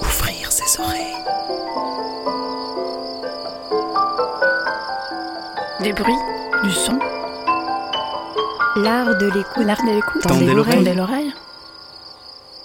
[0.00, 1.16] Ouvrir ses oreilles.
[5.82, 6.14] Des bruits,
[6.64, 6.98] du son,
[8.76, 9.64] L'art de l'écoute.
[9.64, 10.22] l'art de l'écoute.
[10.22, 10.74] Tendez l'oreille.
[10.76, 11.32] Tendez l'oreille.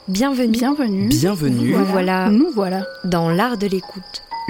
[0.07, 0.47] Bienvenue.
[0.51, 1.07] Bienvenue.
[1.07, 1.73] Bienvenue.
[1.75, 2.81] Nous voilà Nous voilà.
[3.05, 4.23] dans l'art de l'écoute,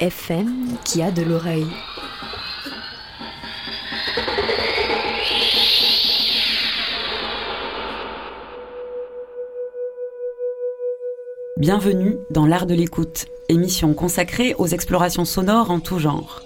[0.00, 1.66] FM qui a de l'oreille.
[11.56, 16.42] Bienvenue dans l'art de l'écoute, émission consacrée aux explorations sonores en tout genre.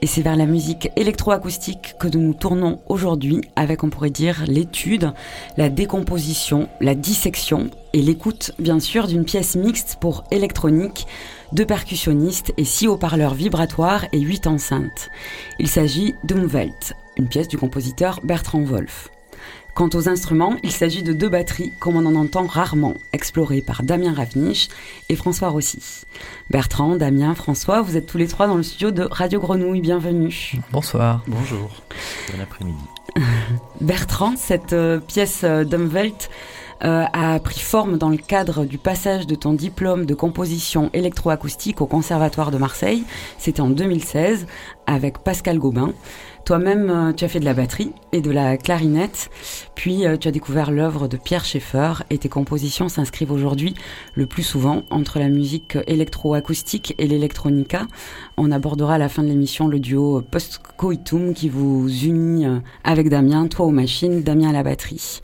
[0.00, 4.44] Et c'est vers la musique électroacoustique que nous nous tournons aujourd'hui avec, on pourrait dire,
[4.46, 5.12] l'étude,
[5.56, 11.06] la décomposition, la dissection et l'écoute, bien sûr, d'une pièce mixte pour électronique,
[11.52, 15.10] deux percussionnistes et six haut-parleurs vibratoires et huit enceintes.
[15.58, 19.10] Il s'agit d'Umwelt, une pièce du compositeur Bertrand Wolff.
[19.74, 23.84] Quant aux instruments, il s'agit de deux batteries, comme on en entend rarement, explorées par
[23.84, 24.68] Damien Ravniche
[25.08, 26.02] et François Rossi.
[26.50, 30.54] Bertrand, Damien, François, vous êtes tous les trois dans le studio de Radio Grenouille, bienvenue.
[30.72, 31.22] Bonsoir.
[31.28, 31.70] Bonjour,
[32.32, 32.82] bon après-midi.
[33.80, 36.28] Bertrand, cette euh, pièce euh, d'Umwelt
[36.84, 41.80] euh, a pris forme dans le cadre du passage de ton diplôme de composition électroacoustique
[41.80, 43.04] au Conservatoire de Marseille.
[43.38, 44.46] C'était en 2016
[44.86, 45.92] avec Pascal Gobin.
[46.48, 49.28] Toi-même, euh, tu as fait de la batterie et de la clarinette,
[49.74, 53.74] puis euh, tu as découvert l'œuvre de Pierre Schaeffer et tes compositions s'inscrivent aujourd'hui
[54.14, 57.86] le plus souvent entre la musique électroacoustique et l'électronica.
[58.38, 63.10] On abordera à la fin de l'émission le duo post-coitum qui vous unit euh, avec
[63.10, 65.20] Damien, toi aux machines, Damien à la batterie.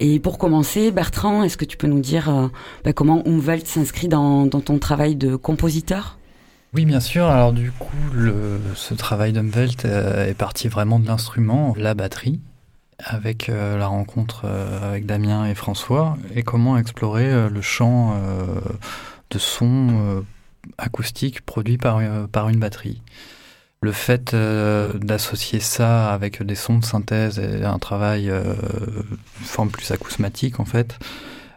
[0.00, 2.48] Et pour commencer, Bertrand, est-ce que tu peux nous dire euh,
[2.84, 6.18] bah, comment Umwelt s'inscrit dans, ton travail de compositeur?
[6.74, 7.26] Oui, bien sûr.
[7.26, 12.40] Alors du coup, le, ce travail d'Umwelt euh, est parti vraiment de l'instrument, la batterie,
[12.98, 18.18] avec euh, la rencontre avec Damien et François, et comment explorer le champ
[19.30, 20.24] de son
[20.78, 23.00] acoustique produit par une batterie.
[23.82, 28.54] Le fait euh, d'associer ça avec des sons de synthèse et un travail euh,
[29.42, 30.98] forme plus acousmatique en fait,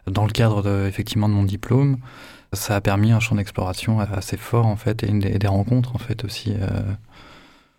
[0.06, 1.96] dans le cadre de, effectivement de mon diplôme,
[2.52, 6.24] ça a permis un champ d'exploration assez fort en fait et des, rencontres en fait
[6.24, 6.66] aussi euh,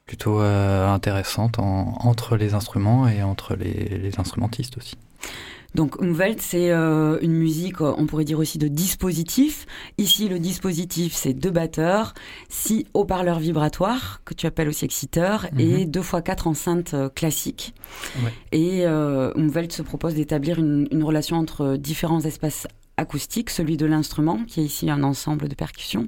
[0.06, 4.98] plutôt euh, intéressantes en- entre les instruments et entre les instrumentistes aussi.
[5.74, 9.66] Donc Umwelt, c'est euh, une musique, euh, on pourrait dire aussi de dispositif.
[9.98, 12.14] Ici, le dispositif, c'est deux batteurs,
[12.50, 17.74] six haut-parleurs vibratoires, que tu appelles aussi exciteurs, et deux fois quatre enceintes euh, classiques.
[18.24, 18.34] Ouais.
[18.52, 22.68] Et euh, Umwelt se propose d'établir une, une relation entre différents espaces
[22.98, 26.08] acoustiques, celui de l'instrument, qui est ici un ensemble de percussions,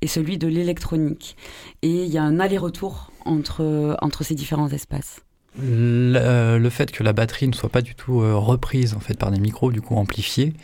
[0.00, 1.36] et celui de l'électronique.
[1.82, 5.20] Et il y a un aller-retour entre, entre ces différents espaces.
[5.58, 9.00] Le, euh, le fait que la batterie ne soit pas du tout euh, reprise en
[9.00, 10.54] fait par des micros du coup amplifiés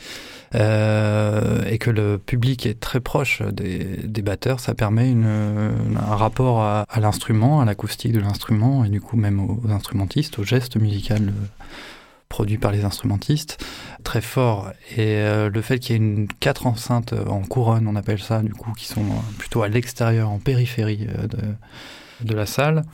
[0.54, 6.87] euh, et que le public est très proche des, batteurs, ça permet un rapport à,
[7.00, 11.34] l'instrument, à l'acoustique de l'instrument et du coup même aux, instrumentistes, au geste musical
[12.31, 13.62] produit par les instrumentistes
[14.04, 14.72] très fort.
[14.97, 18.54] Et le fait qu'il y ait une quatre enceintes en couronne on appelle ça du
[18.54, 19.04] coup qui sont
[19.38, 21.06] plutôt à l'extérieur en périphérie
[22.22, 22.84] de la salle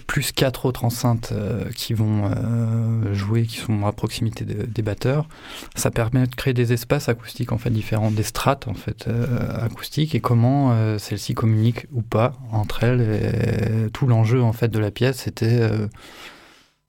[0.00, 4.82] plus quatre autres enceintes euh, qui vont euh, jouer, qui sont à proximité de- des
[4.82, 5.28] batteurs.
[5.74, 8.66] Ça permet de créer des espaces acoustiques en différents, des strates
[9.08, 13.90] euh, acoustiques et comment celles-ci communiquent ou pas entre elles.
[13.92, 15.88] Tout l'enjeu en fait de la pièce c'était euh,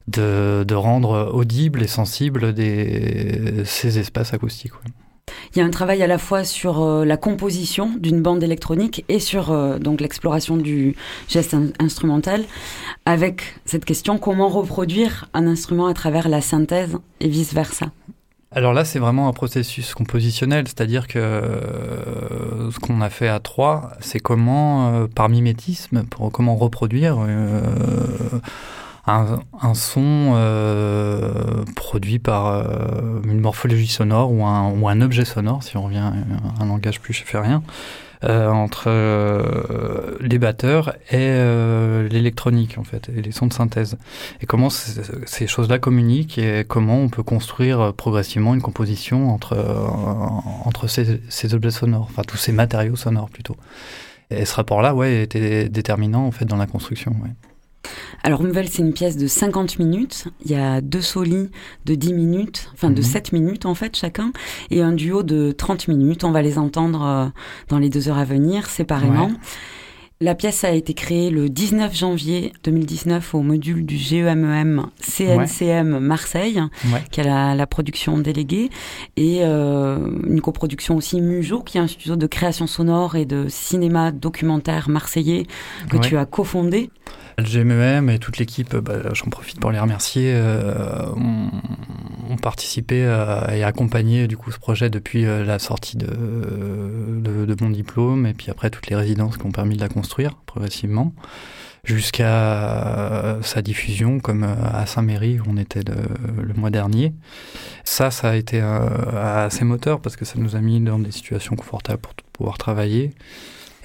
[0.08, 2.54] de, rendre audibles et sensibles
[3.66, 4.74] ces espaces acoustiques.
[5.56, 9.06] Il y a un travail à la fois sur euh, la composition d'une bande électronique
[9.08, 10.98] et sur euh, l'exploration du
[11.30, 12.44] geste in- instrumental,
[13.06, 17.88] avec cette question comment reproduire un instrument à travers la synthèse et vice versa.
[18.52, 23.40] Alors là, c'est vraiment un processus compositionnel, c'est-à-dire que euh, ce qu'on a fait à
[23.40, 27.18] trois, c'est comment, par mimétisme, comment reproduire
[29.08, 35.26] un, un son euh, produit par euh, une morphologie sonore ou un, ou un objet
[35.26, 36.14] sonore, si on revient à
[36.64, 37.62] un langage plus rien,
[38.24, 43.98] euh, entre euh, les batteurs et euh, l'électronique en fait, et les sons de synthèse.
[44.42, 49.54] Et comment ces choses-là communiquent et comment on peut construire euh, progressivement une composition entre
[49.54, 49.86] euh,
[50.66, 53.58] entre ces, ces objets sonores, enfin tous ces matériaux sonores plutôt.
[54.32, 57.12] Et ce rapport-là, ouais, était déterminant en fait dans la construction.
[57.22, 57.30] ouais.
[58.24, 60.26] Alors Nouvelle, c'est une pièce de 50 minutes.
[60.44, 61.50] Il y a deux solis
[61.86, 63.04] de 10 minutes, enfin de Mhm.
[63.04, 64.32] 7 minutes en fait chacun,
[64.72, 66.24] et un duo de 30 minutes.
[66.24, 67.26] On va les entendre euh,
[67.70, 69.28] dans les deux heures à venir séparément.
[69.28, 69.34] Ouais.
[70.22, 76.62] La pièce a été créée le 19 janvier 2019 au module du GEMEM CNCM Marseille,
[76.86, 77.04] Ouais.
[77.12, 78.70] qui a la, la production déléguée,
[79.18, 83.48] et euh, une coproduction aussi Mujo, qui est un studio de création sonore et de
[83.50, 85.48] cinéma documentaire marseillais
[85.90, 86.02] que Ouais.
[86.08, 86.90] tu as cofondé.
[87.38, 93.56] Le GMEM et toute l'équipe, bah, j'en profite pour les remercier, euh, ont, participé à-
[93.56, 98.34] et accompagné du coup ce projet depuis euh, la sortie de, de, mon diplôme et
[98.34, 101.14] puis après toutes les résidences qui ont permis de la construire progressivement
[101.86, 107.14] jusqu'à euh, sa diffusion comme euh, à Saint-Méry où on était le, le mois dernier.
[107.84, 111.12] Ça, ça a été euh, assez moteur parce que ça nous a mis dans des
[111.12, 113.12] situations confortables pour pouvoir travailler.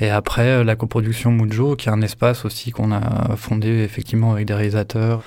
[0.00, 4.32] Et après, euh, la coproduction Mujo, qui est un espace aussi qu'on a fondé effectivement
[4.32, 5.23] avec des réalisateurs.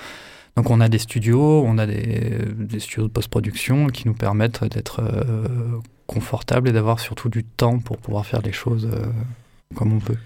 [0.55, 5.01] Donc on a des studios, on a des, studios de post-production qui nous permettent d'être
[5.01, 9.05] euh, confortables et d'avoir surtout du temps pour pouvoir faire les choses euh,
[9.75, 10.19] comme on veut.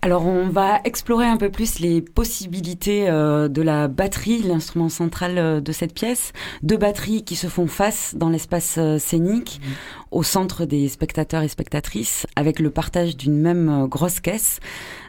[0.00, 5.38] Alors on va explorer un peu plus les possibilités euh, de la batterie, l'instrument central
[5.38, 6.32] euh, de cette pièce.
[6.62, 9.60] Deux batteries qui se font face dans l'espace euh, scénique,
[10.12, 14.60] au centre des spectateurs et spectatrices, avec le partage d'une même grosse caisse.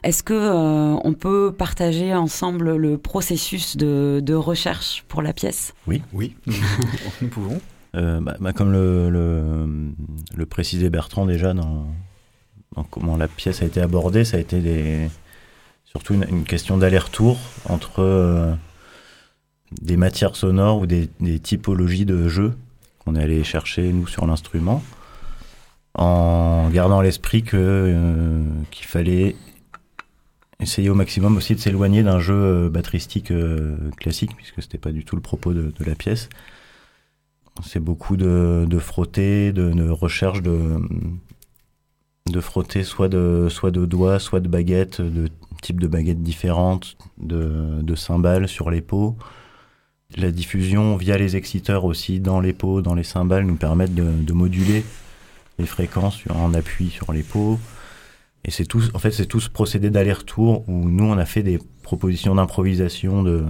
[0.04, 5.76] Est-ce que euh, on peut partager ensemble le processus de, de recherche pour la pièce?
[5.86, 6.02] Oui,
[7.22, 7.62] nous pouvons.
[7.96, 9.94] Euh, bah, bah, comme le, le,
[10.36, 11.86] le précisait Bertrand déjà dans,
[12.90, 15.10] comment la pièce a été abordée, ça a été
[15.90, 18.54] surtout une, question d'aller-retour entre euh,
[19.82, 22.56] des matières sonores ou des, typologies de jeux
[23.00, 24.84] qu'on est allé chercher nous sur l'instrument,
[25.96, 29.36] en gardant à l'esprit que euh, qu'il fallait
[30.60, 33.34] essayer au maximum aussi de s'éloigner d'un jeu euh, batteristique
[33.98, 36.30] classique, puisque c'était pas du tout le propos de, la pièce.
[37.66, 40.80] C'est beaucoup de, de frotter, de recherche de,
[42.32, 45.30] de frotter soit de, soit de doigts, soit de baguettes, de
[45.62, 49.18] types de baguettes différentes, de, de cymbales sur les peaux.
[50.18, 54.12] La diffusion via les exciteurs aussi dans les peaux, dans les cymbales, nous permettent de,
[54.12, 54.84] de moduler
[55.60, 57.60] les fréquences en appui sur les peaux.
[58.46, 61.44] Et c'est tout, en fait, c'est tout ce procédé d'aller-retour où nous, on a fait
[61.44, 63.44] des propositions d'improvisation de,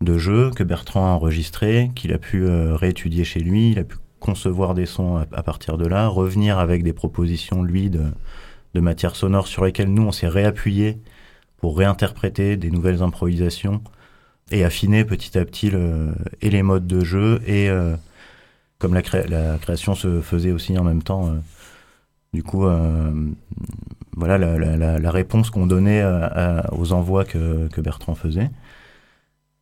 [0.00, 3.84] de jeux que Bertrand a enregistré, qu'il a pu euh, réétudier chez lui, il a
[3.84, 8.04] pu concevoir des sons à, partir de là, revenir avec des propositions, lui, de,
[8.74, 10.98] de matières sonores sur lesquelles nous, on s'est réappuyé
[11.58, 13.82] pour réinterpréter des nouvelles improvisations
[14.50, 17.96] et affiner petit à petit le, et les modes de jeu et euh,
[18.78, 21.38] comme la, cré- la création se faisait aussi en même temps, euh,
[22.32, 23.12] du coup, euh,
[24.16, 26.04] voilà la, réponse qu'on donnait
[26.72, 28.50] aux envois que, que Bertrand faisait.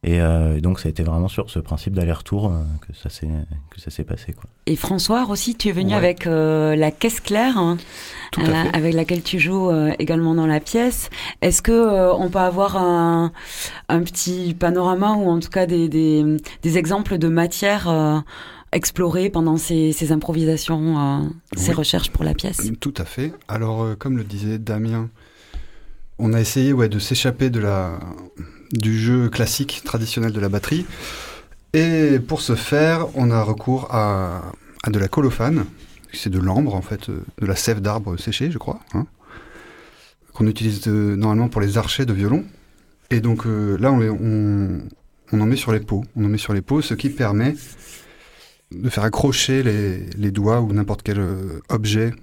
[0.03, 3.27] Et euh, donc ça a été vraiment sur ce principe d'aller-retour euh, que ça s'est
[3.71, 4.45] que ça s'est passé quoi.
[4.67, 5.97] Et François aussi, tu es venu Ouais.
[5.97, 7.59] avec euh, la caisse claire.
[7.59, 7.77] hein,
[8.31, 8.77] Tout à fait.
[8.77, 11.11] avec laquelle tu joues euh, également dans la pièce.
[11.43, 13.33] Est-ce que euh, on peut avoir un,
[13.89, 16.25] un petit panorama ou en tout cas des, des,
[16.63, 18.19] des exemples de matières euh,
[18.73, 21.75] explorées pendant ces, ces improvisations, euh, ces Oui.
[21.77, 22.71] recherches pour la pièce?
[22.81, 23.33] Tout à fait.
[23.49, 25.09] Alors, euh, comme le disait Damien,
[26.19, 27.99] on a essayé ouais, de s'échapper de la,
[28.73, 30.87] du jeu classique traditionnel de la batterie.
[31.73, 34.53] Et pour ce faire, on a recours à,
[34.89, 35.67] de la colophane.
[36.13, 39.07] C'est de l'ambre, en fait, euh, de la sève d'arbre séchée, je crois, hein,
[40.33, 42.45] qu'on utilise euh, normalement pour les archets de violon.
[43.11, 44.81] Et donc euh, là, on,
[45.33, 46.05] en met sur les peaux.
[46.17, 47.55] On en met sur les peaux, ce qui permet
[48.73, 51.23] de faire accrocher les, doigts ou n'importe quel
[51.69, 52.15] objet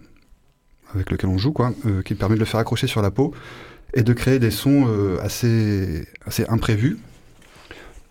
[0.93, 1.73] avec lequel on joue, quoi,
[2.05, 3.33] qui permet de le faire accrocher sur la peau
[3.93, 6.97] et de créer des sons euh, assez, assez imprévus.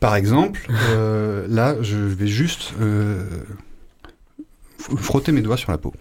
[0.00, 0.60] Par exemple,
[0.90, 3.24] euh, là, je vais juste euh,
[4.78, 5.92] frotter mes doigts sur la peau.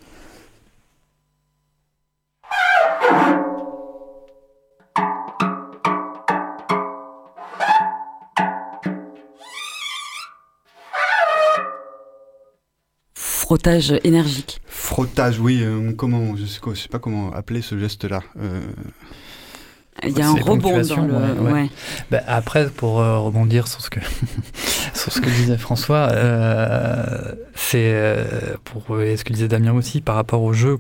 [13.14, 14.62] Frottage énergique.
[14.66, 18.22] Frottage, oui, euh, comment, je sais, quoi- je sais pas comment appeler ce geste-là.
[18.40, 18.62] Euh,
[20.04, 21.14] Il y a un rebond dans le.
[21.14, 21.52] ouais, ouais.
[21.52, 21.70] ouais.
[22.10, 24.00] Bah, après, pour euh, rebondir sur ce que
[24.94, 30.02] sur ce que disait François, euh, c'est euh, pour euh, ce que disait Damien aussi
[30.02, 30.78] par rapport au jeu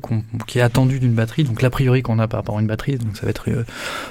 [0.47, 1.43] qui est attendu d'une batterie.
[1.43, 3.49] Donc l'a priori qu'on a par rapport à une batterie, donc ça va être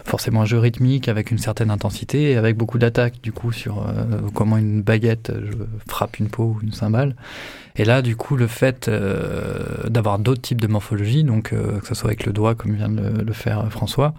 [0.05, 3.87] forcément un jeu rythmique avec une certaine intensité et avec beaucoup d'attaques du coup sur
[4.35, 5.33] comment une baguette
[5.87, 7.15] frappe une peau ou une cymbale.
[7.77, 8.91] Et là, du coup, le fait
[9.89, 13.23] d'avoir d'autres types de morphologie, donc que ce soit avec le doigt comme vient de
[13.23, 14.15] le, faire François,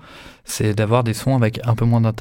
[0.45, 2.01] c'est d'avoir des sons avec un peu moins.
[2.01, 2.13] Donc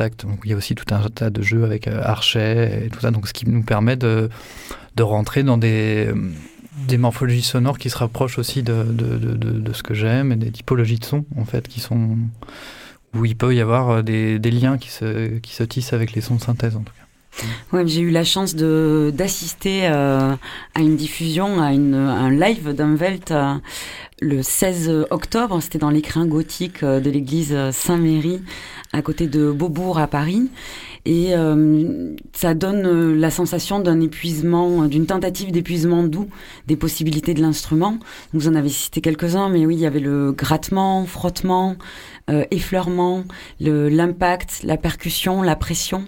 [0.44, 3.26] il y a aussi tout un tas de jeux avec archet et tout ça, donc
[3.28, 4.28] ce qui nous permet de
[4.96, 6.12] de rentrer dans des,
[6.88, 10.50] des morphologies sonores qui se rapprochent aussi de, de, de, ce que j'aime et des
[10.50, 12.16] typologies de sons, en fait, qui sont.
[13.14, 16.20] où il peut y avoir des, des liens qui se, qui se tissent avec les
[16.20, 17.00] sons de synthèse, en tout cas.
[17.72, 20.34] Ouais, j'ai eu la chance de d'assister euh,
[20.74, 23.54] à une diffusion, à une, un live d'Umwelt euh,
[24.20, 25.60] le 16 octobre.
[25.60, 28.40] C'était dans l'écrin gothique euh, de l'église Saint-Méry,
[28.92, 30.50] à côté de Beaubourg à Paris.
[31.06, 36.28] Et euh, ça donne euh, la sensation d'un épuisement, d'une tentative d'épuisement doux
[36.66, 37.98] des possibilités de l'instrument.
[38.34, 41.76] Vous en avez cité quelques-uns, mais oui, il y avait le grattement, frottement,
[42.52, 43.24] effleurement,
[43.58, 46.04] l'impact, la percussion, la pression.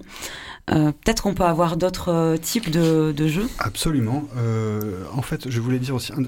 [0.67, 3.49] Peut-être qu'on peut avoir d'autres types de, jeux?
[3.59, 4.25] Absolument.
[5.17, 6.23] En fait, je voulais dire aussi un,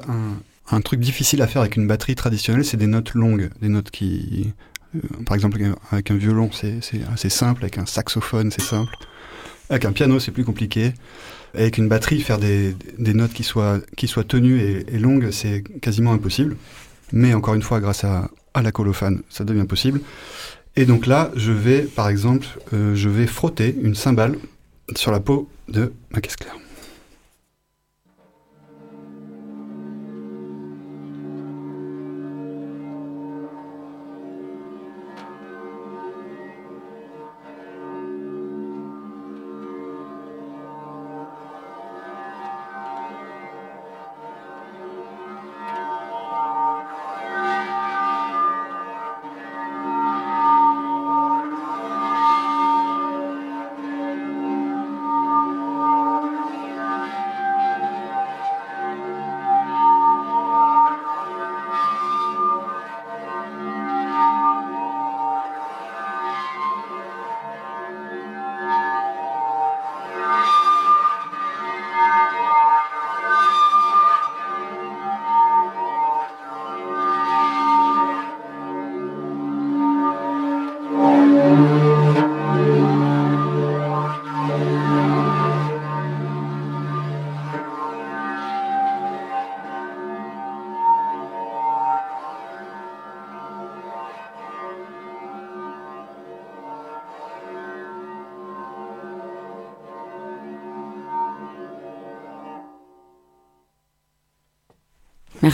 [0.71, 3.91] un, truc difficile à faire avec une batterie traditionnelle, c'est des notes longues, des notes
[3.91, 4.53] qui
[4.95, 5.59] euh, par exemple,
[5.91, 6.81] avec un violon, c'est
[7.13, 7.63] assez simple.
[7.65, 8.95] Avec un saxophone, c'est simple.
[9.71, 10.93] Avec un piano, c'est plus compliqué.
[11.55, 13.81] Avec une batterie, faire des, notes qui soient,
[14.27, 16.57] tenues et, longues, c'est quasiment impossible.
[17.13, 20.01] Mais encore une fois, grâce à, à la colophane, ça devient possible.
[20.77, 24.37] Et donc là, je vais, par exemple, euh, je vais frotter une cymbale
[24.97, 26.57] sur la peau de ma caisse claire.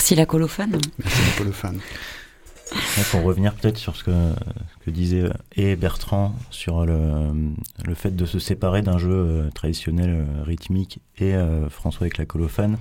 [0.01, 0.79] Merci la colophane.
[0.99, 1.79] Merci la colophane.
[3.11, 5.25] pour revenir peut-être sur ce que, ce que disait
[5.57, 6.95] et Bertrand sur le,
[7.85, 12.17] le fait de se séparer d'un jeu euh, traditionnel euh, rythmique et euh, François avec
[12.17, 12.79] la colophane,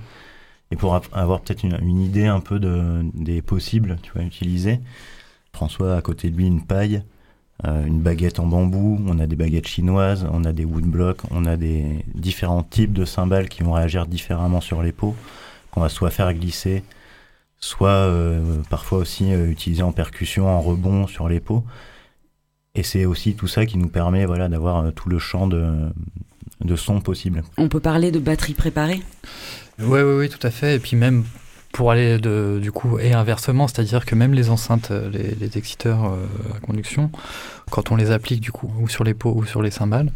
[0.70, 4.80] et pour avoir peut-être une, une, idée un peu de, des possibles tu vois, utilisés,
[5.52, 7.02] François a à côté de lui une paille,
[7.66, 11.44] euh, une baguette en bambou, on a des baguettes chinoises, on a des woodblocks, on
[11.44, 15.14] a des différents types de cymbales qui vont réagir différemment sur les peaux,
[15.70, 16.82] qu'on va soit faire glisser,
[17.60, 21.64] soit euh, parfois aussi euh, utilisé en percussion, en rebond sur les peaux.
[22.74, 25.90] Et c'est aussi tout ça qui nous permet voilà, d'avoir euh, tout le champ de,
[26.62, 27.42] de sons possibles.
[27.58, 29.02] On peut parler de batterie préparée?
[29.78, 30.76] Oui, oui, oui, tout à fait.
[30.76, 31.24] Et puis même
[31.72, 36.04] pour aller de, du coup, et inversement, c'est-à-dire que même les enceintes, les, les exciteurs
[36.04, 37.10] euh, à conduction,
[37.70, 40.10] quand on les applique du coup, ou sur les peaux ou sur les cymbales,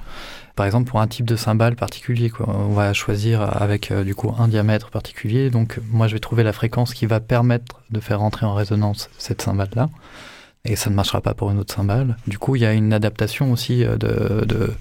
[0.56, 4.34] par exemple pour un type de cymbale particulier, on va choisir avec euh, du coup
[4.37, 5.50] un diamètre particulier.
[5.50, 9.08] Donc moi je vais trouver la fréquence qui va permettre de faire entrer en résonance
[9.18, 9.88] cette cymbale-là.
[10.64, 12.16] Et ça ne marchera pas pour une autre cymbale.
[12.26, 14.73] Du coup, il y a une adaptation aussi de, de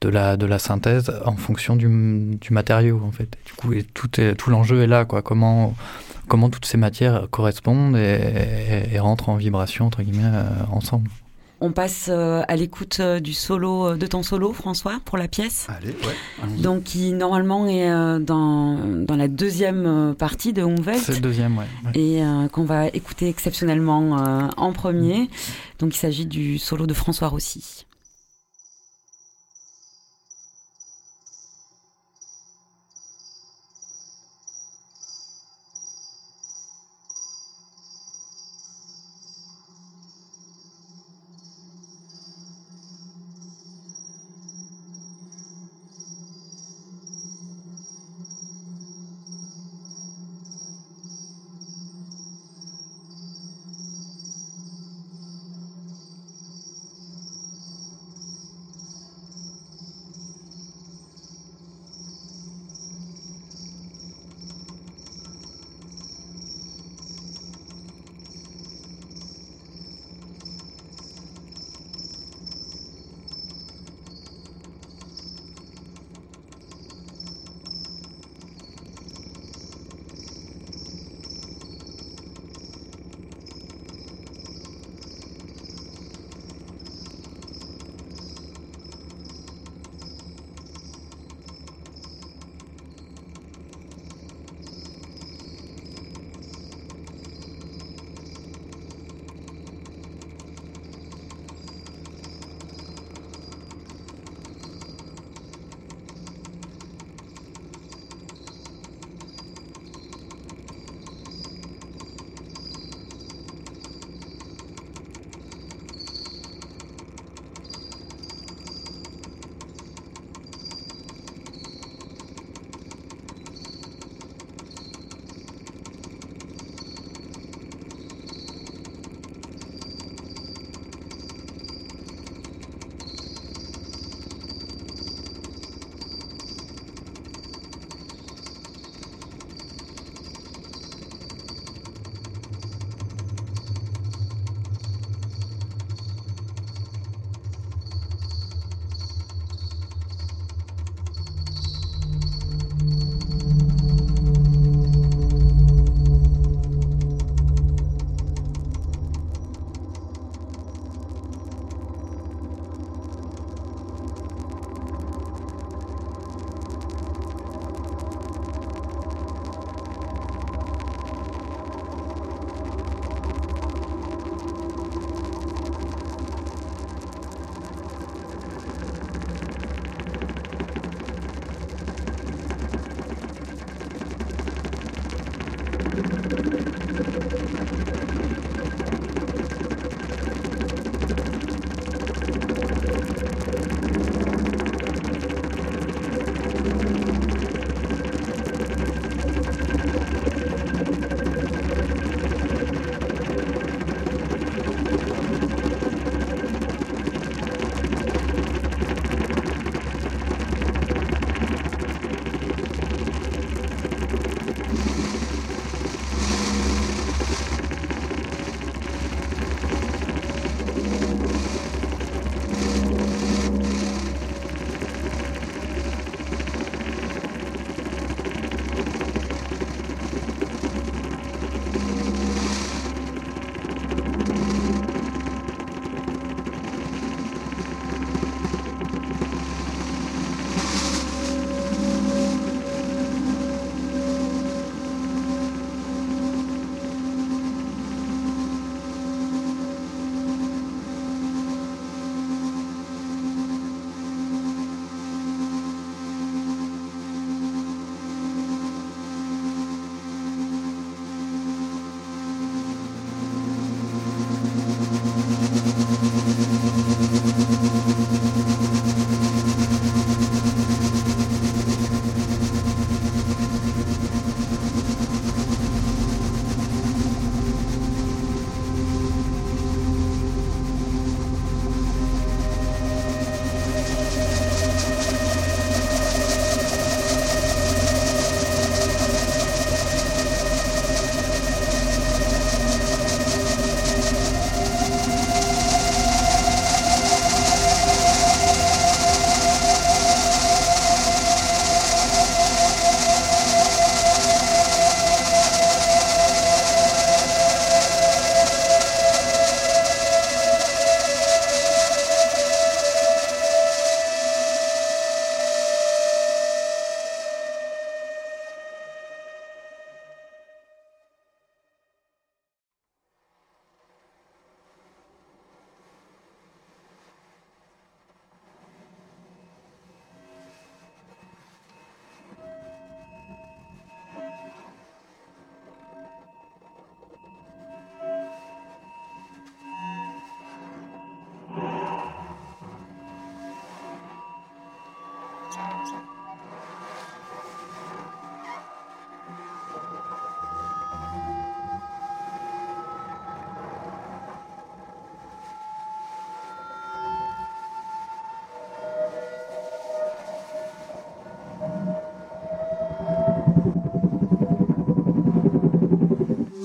[0.00, 3.36] de la de la synthèse en fonction du, du matériau en fait.
[3.44, 5.22] Du coup, et tout est tout l'enjeu est là quoi.
[5.22, 5.74] Comment
[6.28, 11.10] comment toutes ces matières correspondent et, et, et rentrent en vibration entre guillemets euh, ensemble.
[11.60, 15.66] On passe euh, à l'écoute euh, du solo de ton solo, François, pour la pièce.
[15.68, 16.62] Allez, ouais.
[16.62, 17.90] Donc, qui normalement est
[18.20, 21.02] dans, dans la deuxième partie de Umwelt.
[21.02, 21.64] C'est le deuxième, ouais.
[21.84, 22.00] ouais.
[22.00, 25.28] Et euh, qu'on va écouter exceptionnellement euh, en premier.
[25.80, 27.86] Donc, il s'agit du solo de François Rossi.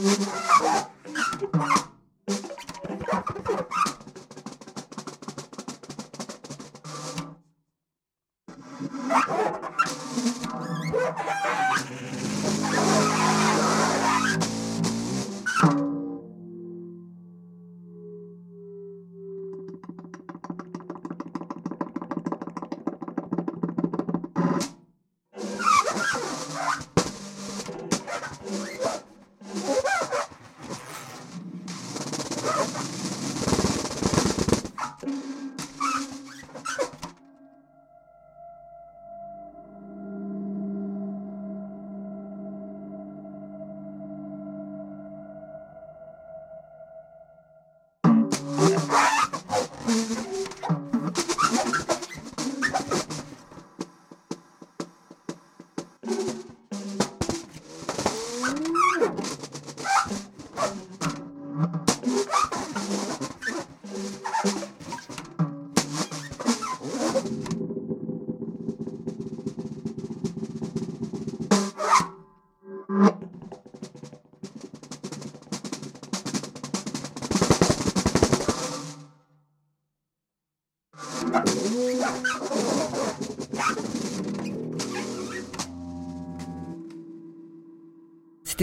[0.03, 0.42] Mm-hmm.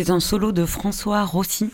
[0.01, 1.69] C'était un solo de François Rossi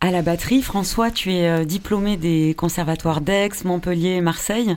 [0.00, 0.62] à la batterie.
[0.62, 4.76] François, tu es euh, diplômé des conservatoires d'Aix, Montpellier et Marseille.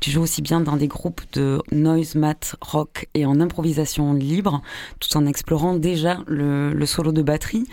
[0.00, 4.62] Tu joues aussi bien dans des groupes de noise, mat, rock et en improvisation libre,
[4.98, 7.68] tout en explorant déjà le, solo de batterie.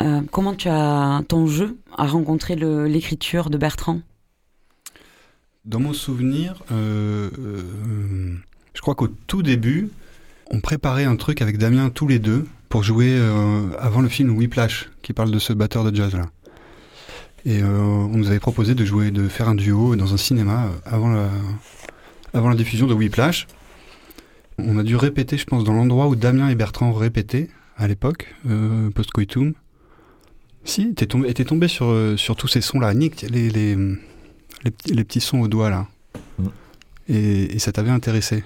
[0.00, 4.00] Euh, comment tu as ton jeu a rencontré l'écriture de Bertrand?
[5.66, 7.28] Dans mon souvenir, euh,
[8.72, 9.90] je crois qu'au tout début,
[10.50, 14.30] on préparait un truc avec Damien tous les deux pour jouer euh, avant le film
[14.30, 16.30] Whiplash, qui parle de ce batteur de jazz là.
[17.44, 20.66] Et euh, on nous avait proposé de jouer, de faire un duo dans un cinéma
[20.66, 21.28] euh, avant la,
[22.32, 23.48] avant la diffusion de Whiplash.
[24.58, 28.34] On a dû répéter, je pense, dans l'endroit où Damien et Bertrand répétaient à l'époque,
[28.94, 29.54] post-coitum.
[30.64, 32.92] Si, t'es tombé, tombé sur, sur tous ces sons-là.
[32.92, 33.74] Nick, les, les,
[34.64, 35.88] les, petits sons au doigt là.
[36.38, 36.46] Mm.
[37.08, 38.44] Et, et ça t'avait intéressé.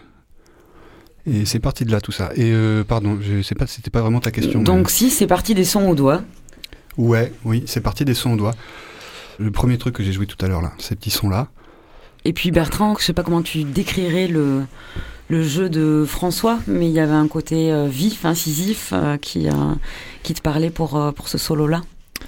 [1.26, 2.30] Et c'est parti de là tout ça.
[2.36, 4.62] Et euh, pardon, je sais pas, c'était pas vraiment ta question.
[4.62, 6.22] Donc si, c'est parti des sons au doigt.
[6.96, 8.54] Ouais, oui, c'est parti des sons au doigt.
[9.38, 11.48] Le premier truc que j'ai joué tout à l'heure là, ces petits sons là.
[12.24, 14.62] Et puis Bertrand, je sais pas comment tu décrirais le,
[15.28, 19.48] le jeu de François, mais il y avait un côté euh, vif, incisif euh, qui,
[20.22, 21.82] qui te parlait pour, pour ce solo là.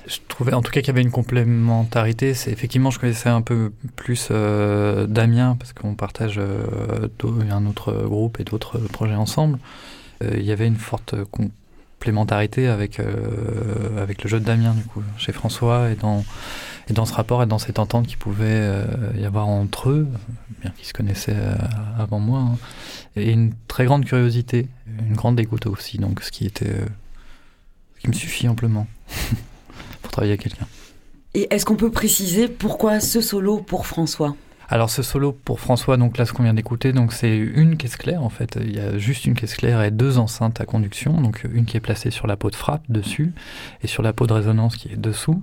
[0.07, 2.35] Je trouvais en tout cas qu'il y avait une complémentarité.
[2.35, 7.09] C'est effectivement, je connaissais un peu plus euh, Damien parce qu'on partage euh,
[7.51, 9.59] un autre groupe et d'autres projets ensemble.
[10.23, 13.01] Euh, il y avait une forte complémentarité avec
[13.99, 16.25] avec le jeu de Damien du coup chez François et dans
[16.89, 18.71] et dans ce rapport et dans cette entente qui pouvait
[19.19, 20.07] y avoir entre eux,
[20.61, 21.37] bien qu'ils se connaissaient
[21.99, 22.59] avant moi, hein.
[23.17, 24.69] et une très grande curiosité,
[25.01, 25.99] une grande écoute aussi.
[25.99, 26.77] Donc ce qui était
[27.97, 28.87] ce qui me suffit amplement.
[31.35, 34.37] Et est-ce qu'on peut préciser pourquoi ce solo pour François?
[34.69, 37.97] Alors ce solo pour François, donc là ce qu'on vient d'écouter, donc c'est une caisse
[37.97, 38.59] claire en fait.
[38.61, 41.77] Il y a juste une caisse claire et deux enceintes à conduction, donc une qui
[41.77, 43.33] est placée sur la peau de frappe dessus
[43.83, 45.43] et sur la peau de résonance qui est dessous.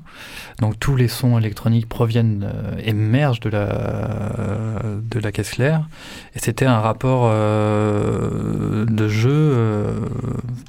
[0.59, 5.87] Donc tous les sons électroniques proviennent euh, émergent de la de la caisse claire.
[6.35, 9.99] Et c'était un rapport euh, de jeu euh,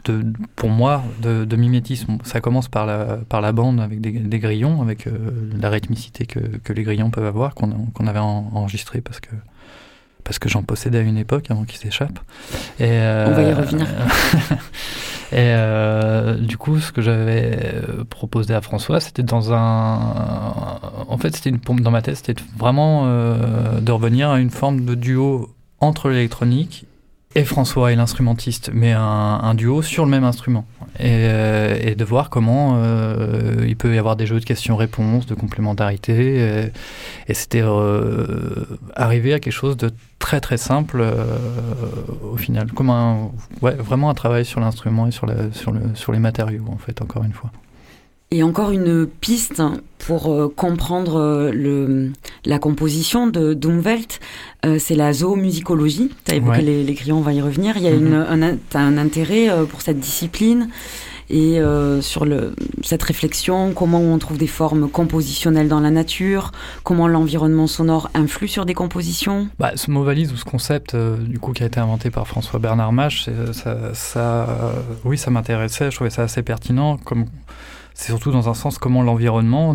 [0.05, 2.19] de, pour moi de, de, mimétisme.
[2.23, 5.09] Ça commence par la par la bande avec des, des grillons, avec
[5.59, 9.31] la rythmicité que, que les grillons peuvent avoir qu'on qu'on avait en enregistré parce que
[10.25, 12.19] parce que j'en possédais à une époque avant qu'il s'échappe.
[12.81, 13.87] Et On va y euh, revenir.
[15.33, 20.81] et euh, du coup, ce que j'avais euh, proposé à François, c'était dans un.
[21.09, 24.85] En fait, c'était une pompe dans ma tête, c'était vraiment de revenir à une forme
[24.85, 26.87] de duo entre l'électronique
[27.35, 30.67] et François et l'instrumentiste, mais un, duo sur le même instrument.
[31.01, 31.27] Et,
[31.81, 36.37] et de voir comment euh, il peut y avoir des jeux de questions-réponses, de complémentarité.
[36.37, 36.73] Et,
[37.29, 41.25] et c'était euh, arriver à quelque chose de très très simple euh,
[42.33, 42.73] au final.
[42.73, 43.31] Comme un,
[43.63, 46.79] ouais, vraiment un travail sur l'instrument et sur, la, sur, le, sur les matériaux, en
[46.79, 47.51] fait, encore une fois.
[48.35, 49.63] Et encore une piste
[49.99, 52.11] pour euh, comprendre euh, le,
[52.45, 54.19] la composition de Dumwelt,
[54.67, 56.11] euh, c'est la zoomusicologie.
[56.25, 57.77] Tu as évoqué les, les, grillons, on va y revenir.
[57.77, 58.07] Il y a mhm.
[58.07, 60.69] une, un, as un intérêt pour cette discipline.
[61.31, 61.61] et
[62.01, 66.51] sur le, cette réflexion, comment on trouve des formes compositionnelles dans la nature,
[66.83, 69.47] comment l'environnement sonore influe sur des compositions.
[69.61, 72.59] Bah, ce mot valise ou ce concept, du coup, qui a été inventé par François
[72.59, 75.93] Bernard Mache, ça, ça, oui, ça m'intéressait.
[75.93, 76.97] Je trouvais ça assez pertinent.
[76.97, 77.27] Comme
[77.95, 79.75] c'est surtout dans un sens comment l'environnement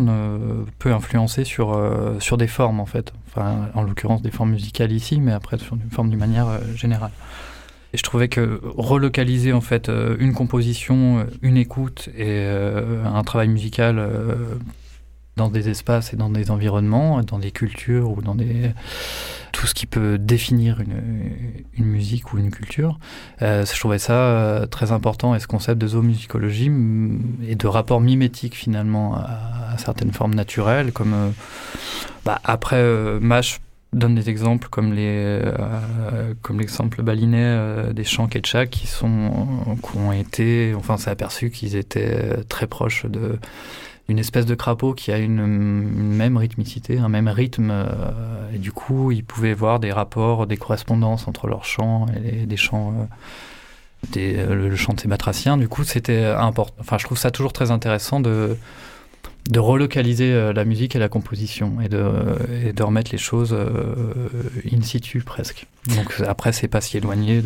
[0.78, 3.12] peut influencer sur, euh, sur des formes en fait.
[3.28, 6.58] Enfin, en l'occurrence des formes musicales ici, mais après sur une forme d'une manière euh,
[6.76, 7.12] générale.
[7.92, 13.48] Et je trouvais que relocaliser en fait euh, une composition, une écoute et un travail
[13.48, 14.06] musical
[15.36, 18.72] dans des espaces et dans des environnements, dans des cultures ou dans des
[19.52, 21.02] tout ce qui peut définir une,
[21.74, 22.98] une musique ou une culture.
[23.42, 26.70] Euh, je trouvais ça euh, très important et ce concept de zoomusicologie
[27.46, 31.30] et de rapport mimétique finalement à, certaines formes naturelles, comme euh,
[32.24, 32.82] bah, après
[33.20, 33.60] Mash
[33.92, 35.40] donne des exemples comme les
[36.42, 41.74] comme l'exemple balinet des chants Ketchak qui sont qui ont été enfin s'est aperçu qu'ils
[41.74, 43.40] étaient très proches de
[44.08, 47.70] une espèce de crapaud qui a une, même rythmicité, un même rythme.
[47.70, 52.46] Euh, et du coup, ils pouvaient voir des rapports, des correspondances entre leurs chants et
[52.46, 52.92] des chants.
[52.92, 53.04] Euh,
[54.16, 55.58] euh, le chant des batraciens.
[55.58, 56.74] Du coup, c'était important.
[56.80, 58.56] Enfin, je trouve ça toujours très intéressant de,
[59.50, 62.10] de relocaliser la musique et la composition et de,
[62.64, 63.54] et de remettre les choses
[64.72, 65.66] in situ presque.
[65.94, 67.42] Donc après, c'est pas si éloigné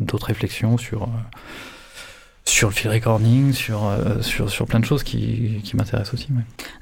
[0.00, 1.08] d'autres réflexions sur
[2.48, 6.28] sur le field recording, sur, euh, sur, sur plein de choses qui, qui m'intéressent aussi.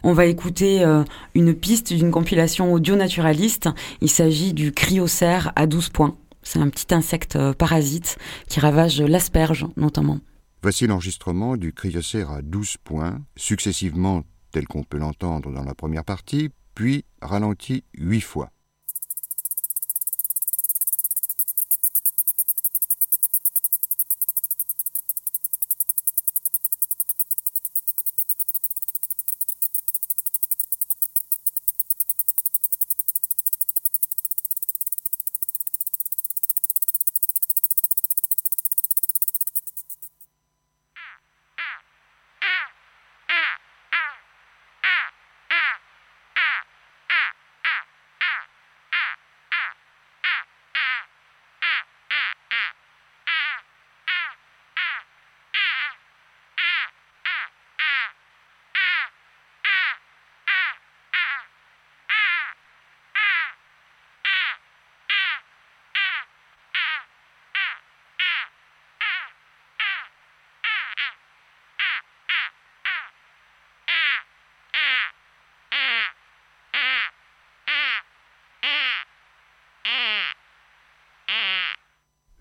[0.03, 1.03] On va écouter euh,
[1.35, 3.69] une piste d'une compilation audio naturaliste.
[4.01, 6.17] Il s'agit du cryocère à 12 points.
[6.43, 10.21] C'est un petit insecte euh, parasite qui ravage l'asperge notamment.
[10.63, 16.05] Voici l'enregistrement du cryocère à 12 points, successivement tel qu'on peut l'entendre dans la première
[16.05, 18.51] partie, puis ralenti 8 fois.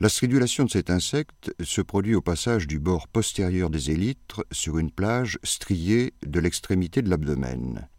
[0.05, 4.77] La stridulation de cet insecte se produit au passage du bord postérieur des élytres sur
[4.77, 7.89] une plage striée de l'extrémité de l'abdomen.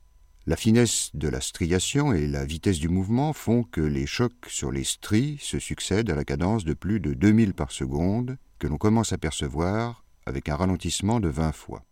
[0.46, 4.70] La finesse de la striation et la vitesse du mouvement font que les chocs sur
[4.70, 8.78] les stries se succèdent à la cadence de plus de 2000 par seconde que l'on
[8.78, 11.82] commence à percevoir avec un ralentissement de 20 fois.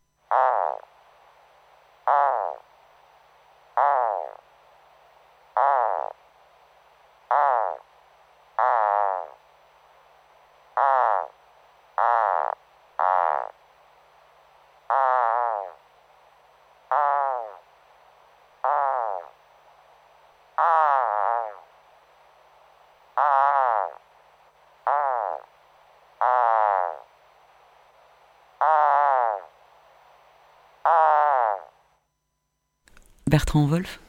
[33.44, 34.00] Bertrand Wolf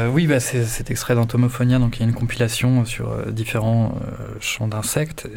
[0.00, 3.30] euh, oui, bah, c'est cet extrait d'Entomophonia, donc il y a une compilation sur euh,
[3.30, 5.28] différents euh, chants d'insectes,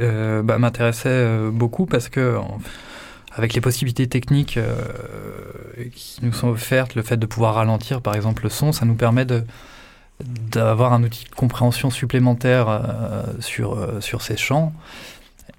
[0.43, 2.37] bah, m'intéressait beaucoup parce que
[3.33, 4.59] avec les possibilités techniques
[5.93, 8.95] qui nous sont offertes, le fait de pouvoir ralentir par exemple le son, ça nous
[8.95, 9.25] permet
[10.23, 12.81] d'avoir un outil de compréhension supplémentaire
[13.39, 14.73] sur, sur ces chants.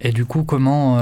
[0.01, 0.99] Et du coup, comment,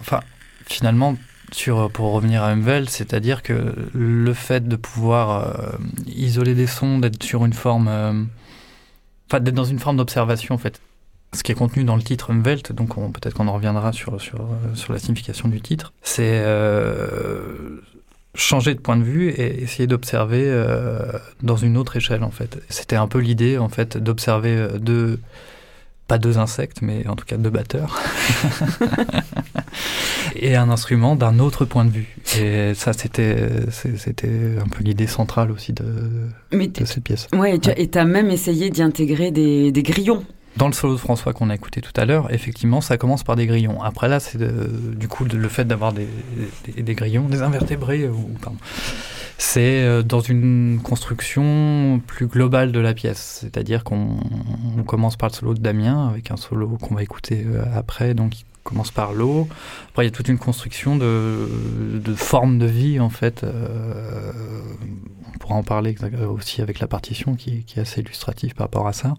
[0.00, 0.20] enfin,
[0.66, 1.16] finalement,
[1.52, 5.72] sur, pour revenir à Umvel, c'est-à-dire que le fait de pouvoir euh,
[6.06, 8.24] isoler des sons, d'être sur une forme, euh,
[9.28, 10.80] enfin d'être dans une forme d'observation en fait,
[11.34, 14.48] ce qui est contenu dans le titre Umwelt, donc peut-être qu'on en reviendra sur, sur,
[14.74, 17.82] sur, la signification du titre, c'est euh,
[18.34, 20.50] changer de point de vue et essayer d'observer
[21.42, 22.62] dans une autre échelle en fait.
[22.68, 25.18] C'était un peu l'idée en fait d'observer deux
[26.08, 28.02] pas deux insectes, mais en tout cas deux batteurs,
[30.34, 32.16] et un instrument d'un autre point de vue.
[32.40, 33.36] Et ça, c'était,
[33.70, 35.84] c'était un peu l'idée centrale aussi de,
[36.50, 37.28] de cette pièce.
[37.34, 40.24] Ouais, et tu as même essayé d'y intégrer des, des grillons.
[40.56, 43.36] dans le solo de François qu'on a écouté tout à l'heure, effectivement, ça commence par
[43.36, 43.82] des grillons.
[43.82, 46.08] Après là, c'est du coup le fait d'avoir des,
[46.74, 48.58] des, grillons, des invertébrés, ou, pardon,
[49.38, 53.38] c'est euh, dans une construction plus globale de la pièce.
[53.40, 54.18] C'est-à-dire qu'on
[54.84, 58.40] commence par le solo de Damien, avec un solo qu'on va écouter euh, après, donc
[58.40, 59.48] il commence par l'eau.
[59.90, 61.48] Après, il y a toute une construction de,
[62.04, 63.44] de forme de vie, en fait.
[63.44, 64.32] Euh,
[65.32, 65.94] on pourra en parler
[66.28, 69.14] aussi avec la partition, qui, qui est assez illustrative par rapport à ça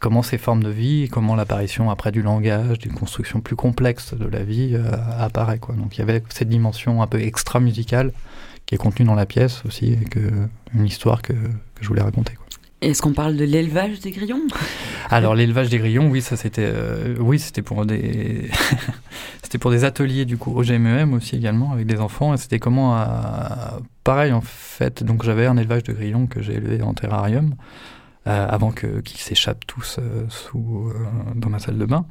[0.00, 4.26] comment ces formes de vie, comment l'apparition après du langage, d'une construction plus complexe de
[4.26, 4.76] la vie
[5.16, 5.60] apparaît.
[5.60, 5.76] Quoi.
[5.76, 8.10] Donc il y avait cette dimension un peu extra-musicale
[8.66, 10.20] qui est contenu dans la pièce aussi, et que,
[10.74, 12.34] une histoire que, que je voulais raconter.
[12.82, 14.42] Est-ce qu'on parle de l'élevage des grillons?
[15.08, 18.50] Alors l'élevage des grillons, oui, ça c'était, euh, oui, c'était pour des,
[19.42, 22.34] c'était pour des ateliers du coup au GMEM aussi également avec des enfants.
[22.34, 23.06] Et c'était comment,
[24.02, 25.04] pareil en fait.
[25.04, 27.54] Donc j'avais un élevage de grillons que j'ai élevé en terrarium.
[28.28, 30.94] Euh, avant que qu'ils s'échappent tous euh, sous euh,
[31.34, 32.06] dans ma salle de bain.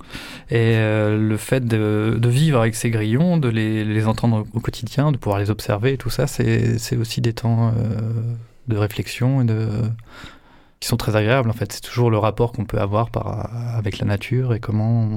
[0.50, 5.40] Et le fait de, vivre avec ces grillons, de les, entendre au quotidien, de pouvoir
[5.40, 7.74] les observer, tout ça, c'est aussi des temps
[8.68, 9.70] de réflexion et de
[10.82, 11.72] qui sont très agréables en fait.
[11.72, 15.08] C'est toujours le rapport qu'on peut avoir par, avec la nature et comment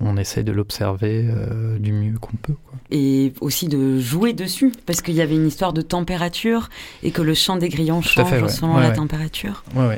[0.00, 2.54] on essaie de l'observer euh, du mieux qu'on peut.
[2.90, 6.68] Et aussi de jouer dessus, parce qu'il y avait une histoire de température
[7.02, 9.64] et que le chant des grillons change selon la température.
[9.74, 9.96] Oui, oui.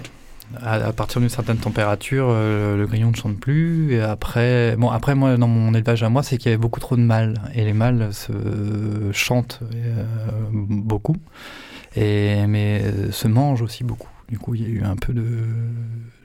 [0.63, 3.93] À, partir d'une certaine température, euh, le grillon ne chante plus.
[3.93, 6.81] Et après, bon, après moi, dans mon élevage à moi, c'est qu'il y avait beaucoup
[6.81, 7.35] trop de mâles.
[7.55, 8.33] Et les mâles se
[9.13, 10.05] chantent euh,
[10.53, 11.17] beaucoup,
[11.97, 14.09] et, mais se mangent aussi beaucoup.
[14.31, 15.23] Du coup, il y a eu un peu de,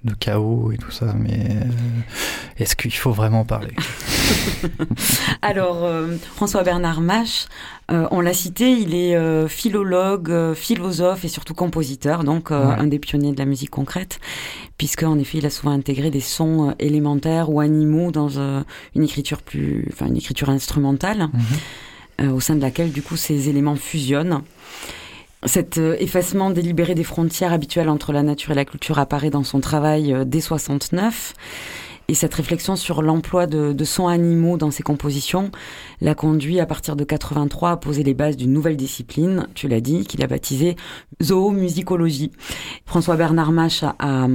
[0.04, 1.64] de chaos et tout ça, mais euh,
[2.58, 3.74] est-ce qu'il faut vraiment parler?
[5.42, 7.46] Alors, euh, François Bernard Mache,
[7.92, 13.32] euh, on l'a cité, il est philologue, philosophe et surtout compositeur, donc un des pionniers
[13.32, 14.20] de la musique concrète,
[14.78, 18.64] puisque en effet, il a souvent intégré des sons élémentaires ou animaux dans
[18.96, 21.30] une écriture plus, enfin une écriture instrumentale,
[22.20, 22.32] mhm.
[22.32, 24.42] au sein de laquelle du coup ces éléments fusionnent.
[25.46, 29.44] Cet euh, effacement délibéré des frontières habituelles entre la nature et la culture apparaît dans
[29.44, 31.34] son travail euh, dès 69.
[32.10, 35.52] Et cette réflexion sur l'emploi de, sons animaux dans ses compositions
[36.02, 39.80] l'a conduit à partir de 83 à poser les bases d'une nouvelle discipline, tu l'as
[39.80, 40.76] dit, qu'il a baptisée
[41.22, 42.32] zoomusicologie.
[42.86, 44.28] François Bernard Mache a,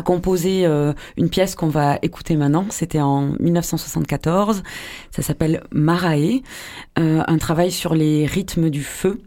[0.00, 2.64] composé euh, une pièce qu'on va écouter maintenant.
[2.70, 4.62] C'était en 1974.
[5.10, 6.40] Ça s'appelle Marae,
[6.96, 9.20] un travail sur les rythmes du feu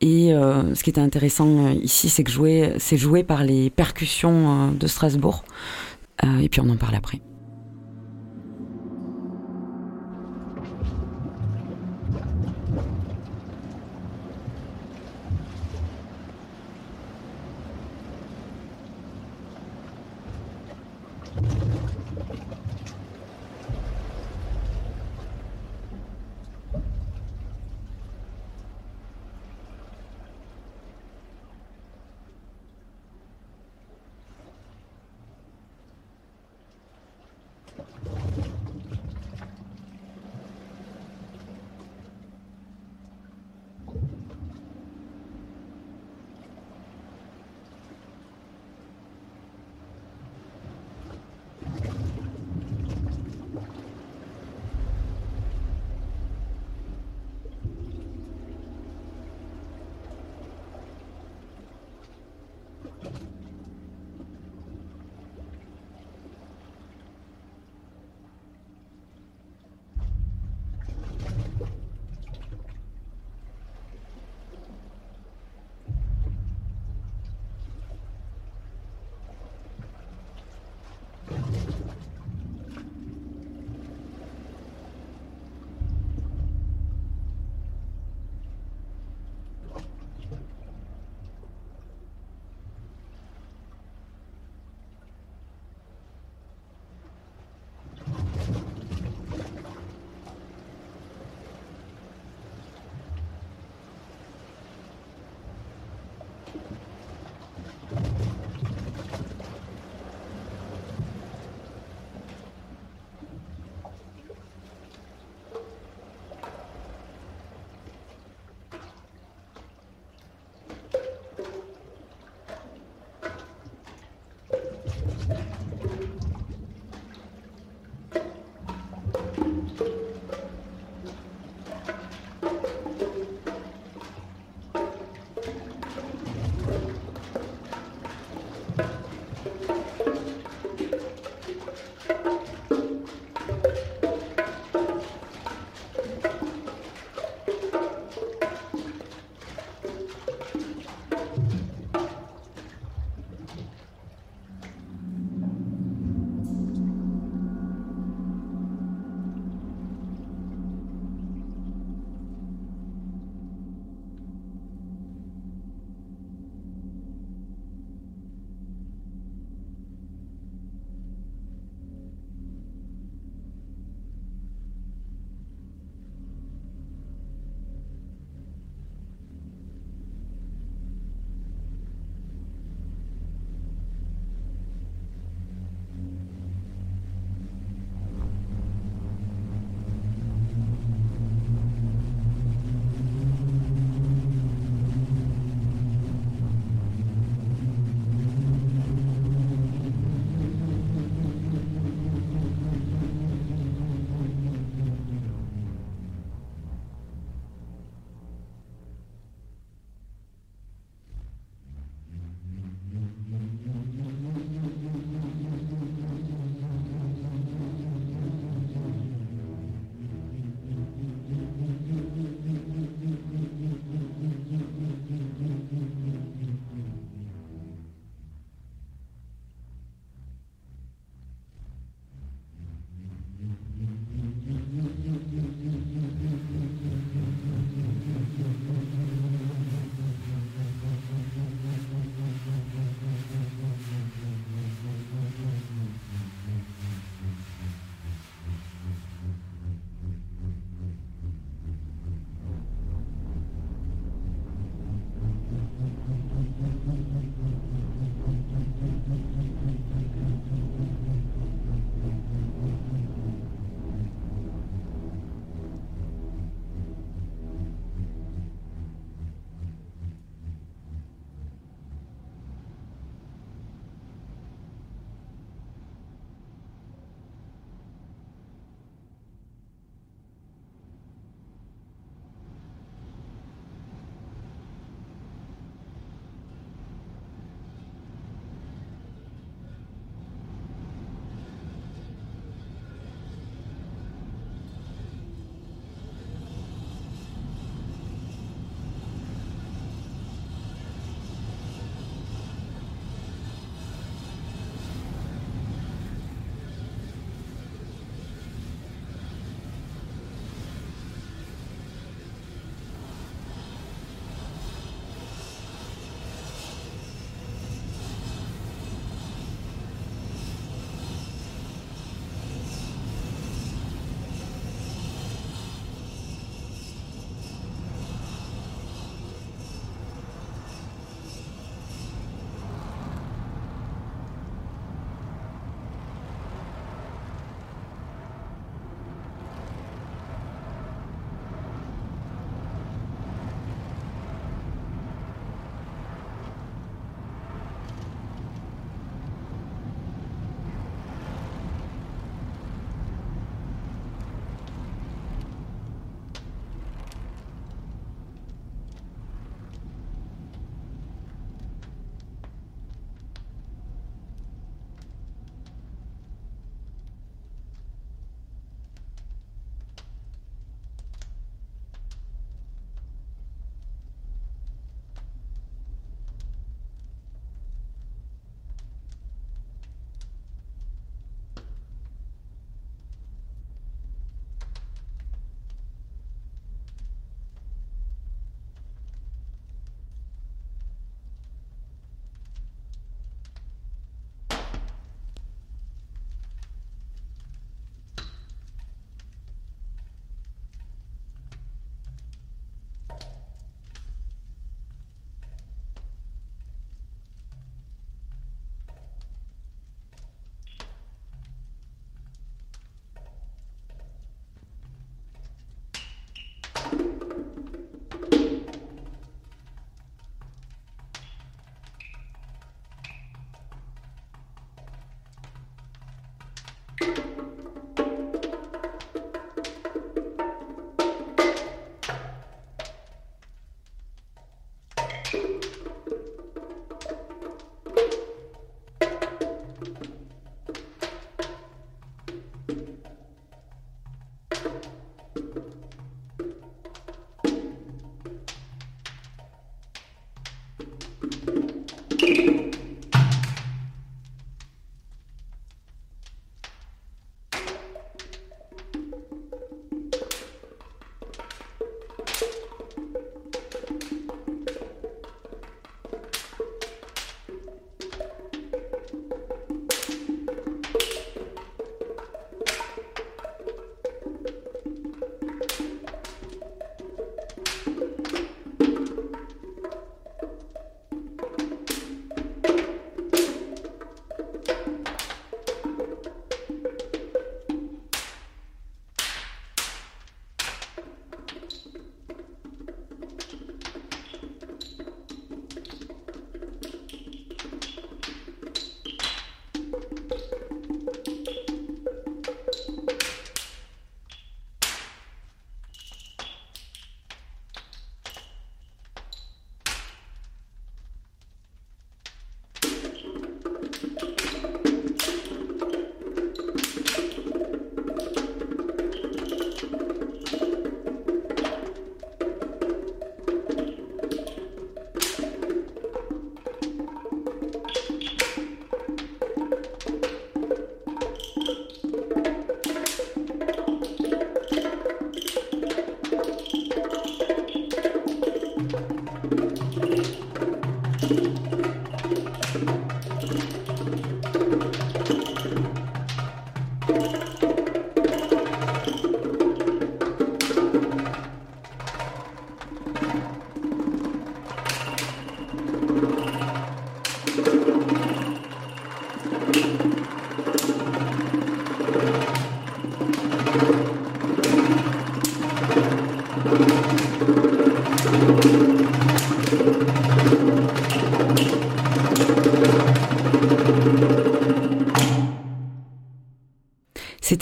[0.00, 2.30] et euh, ce qui était intéressant euh, ici, c'est que
[2.78, 5.44] c'est joué par les percussions euh, de Strasbourg.
[6.42, 7.20] et puis on en parle après.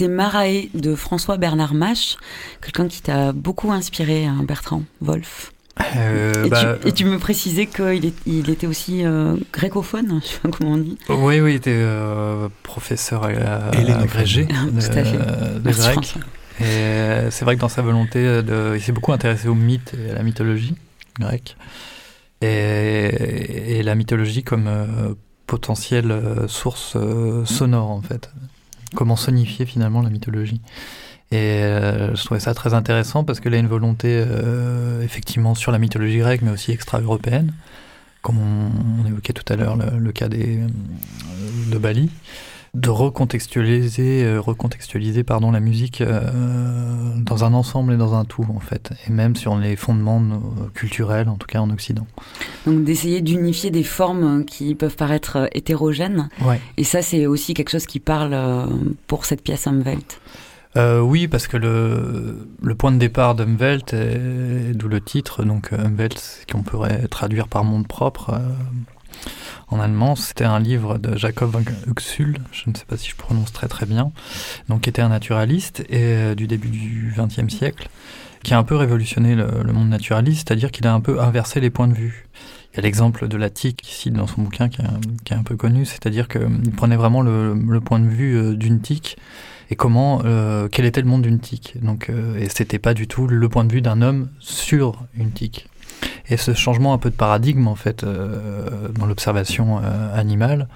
[0.04, 2.18] C'était Marae de François Bernard Mache,
[2.60, 5.50] quelqu'un qui t'a beaucoup inspiré, hein, Bertrand Wolf.
[5.96, 10.20] Euh, et, bah, tu, et, tu, me précisais qu'il est, il était aussi euh, grécophone,
[10.22, 10.98] je sais pas comment on dit.
[11.08, 15.60] Oui, oui, il était euh, professeur agrégé de, Tout à fait.
[15.60, 16.14] de grec.
[16.60, 20.10] Et c'est vrai que dans sa volonté, de, il s'est beaucoup intéressé au mythe et
[20.10, 20.74] à la mythologie
[21.18, 21.56] grecque.
[22.42, 24.68] Et, et la mythologie comme
[25.46, 26.14] potentielle
[26.46, 26.98] source
[27.46, 28.33] sonore, en fait.
[28.94, 30.60] Comment sonifier finalement la mythologie.
[31.30, 35.72] Et euh, je trouvais ça très intéressant parce qu'il a une volonté euh, effectivement sur
[35.72, 37.52] la mythologie grecque, mais aussi extra-européenne,
[38.22, 40.68] comme on, évoquait tout à l'heure le, cas euh,
[41.72, 42.10] de Bali,
[42.74, 46.20] de recontextualiser, euh, recontextualiser pardon, la musique euh,
[47.18, 50.22] dans un ensemble et dans un tout en fait, et même sur les fondements
[50.74, 52.06] culturels, en tout cas en Occident.
[52.66, 56.28] Donc d'essayer d'unifier des formes qui peuvent paraître hétérogènes.
[56.44, 56.60] Ouais.
[56.76, 58.66] Et ça c'est aussi quelque chose qui parle euh,
[59.06, 60.20] pour cette pièce Umwelt.
[60.76, 63.94] Euh, oui, parce que le, le point de départ d'Umwelt,
[64.74, 68.38] d'où le titre, donc Umwelt, qu'on pourrait traduire par monde propre euh,
[69.68, 71.56] en allemand, c'était un livre de Jacob
[71.86, 74.12] Uxul, je ne sais pas si je prononce très très bien,
[74.68, 77.88] donc qui était un naturaliste et euh, du début du XXe siècle,
[78.42, 81.70] qui a un peu révolutionné le, monde naturaliste, c'est-à-dire qu'il a un peu inversé les
[81.70, 82.28] points de vue.
[82.72, 85.56] Il y a l'exemple de la tique cite dans son bouquin qui est, un peu
[85.56, 89.16] connu, c'est-à-dire qu'il prenait vraiment le, point de vue d'une tique
[89.70, 91.74] et comment euh, quel était le monde d'une tique.
[91.82, 95.30] Donc euh, et c'était pas du tout le point de vue d'un homme sur une
[95.30, 95.68] tique.
[96.28, 100.68] Et ce changement un peu de paradigme en fait euh, dans l'observation euh, animale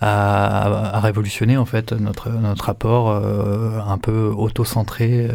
[0.00, 5.28] a, a, révolutionné en fait notre notre rapport euh, un peu auto-centré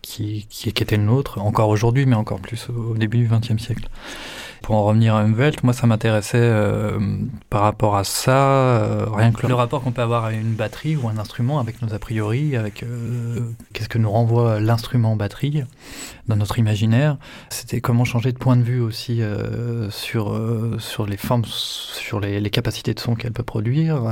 [0.00, 3.62] qui, qui, qui était le nôtre encore aujourd'hui mais encore plus au début du XXe
[3.62, 3.88] siècle.
[4.62, 6.98] Pour en revenir à Umwelt, moi ça m'intéressait euh,
[7.50, 10.94] par rapport à ça, euh, rien que le rapport qu'on peut avoir à une batterie
[10.94, 13.40] ou un instrument avec nos a priori, avec euh,
[13.72, 15.64] qu'est-ce que nous renvoie l'instrument batterie
[16.32, 17.16] dans notre imaginaire.
[17.50, 20.38] C'était comment changer de point de vue aussi euh, sur,
[20.78, 24.02] sur les formes, sur les, capacités de son qu'elle peut produire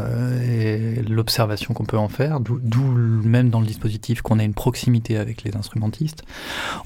[0.42, 5.18] et l'observation qu'on peut en faire, d'où même dans le dispositif qu'on ait une proximité
[5.18, 6.24] avec les instrumentistes.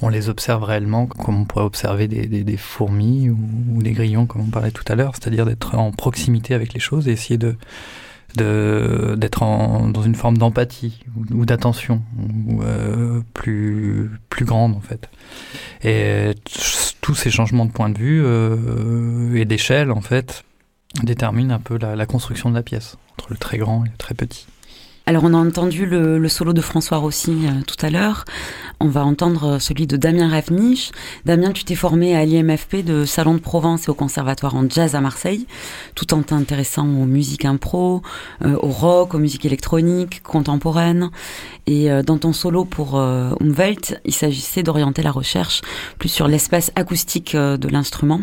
[0.03, 3.39] On les observe réellement comme on pourrait observer des, fourmis ou
[3.75, 6.81] ou des grillons comme on parlait tout à l'heure, c'est-à-dire d'être en proximité avec les
[6.81, 7.57] choses et essayer de
[8.37, 12.03] d'être dans une forme d'empathie ou, ou d'attention
[12.63, 15.09] euh, plus plus grande en fait.
[15.83, 16.35] Et
[17.01, 20.45] tous ces changements de point de vue euh, et d'échelle en fait
[21.03, 23.97] déterminent un peu la, la construction de la pièce entre le très grand et le
[23.97, 24.47] très petit
[25.07, 28.25] alors on a entendu le, le solo de François Rossi euh, tout à l'heure.
[28.81, 30.93] On va entendre celui de Damien Ravniche.
[31.27, 34.95] Damien, tu t'es formé à l'IMFP de Salon de Provence et au Conservatoire en jazz
[34.95, 35.47] à Marseille,
[35.95, 38.01] tout en t'intéressant aux musiques impro,
[38.45, 41.11] euh, au rock, aux musiques électroniques, contemporaines.
[41.67, 45.63] Et euh, dans ton solo pour euh, Umwelt, il s'agissait d'orienter la recherche
[45.99, 48.21] plus sur l'espace acoustique euh, de l'instrument.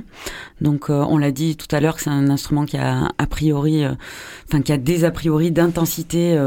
[0.62, 3.84] Donc on l'a dit tout à l'heure que c'est un instrument qui a a priori,
[4.48, 6.38] enfin qui a des a priori d'intensité.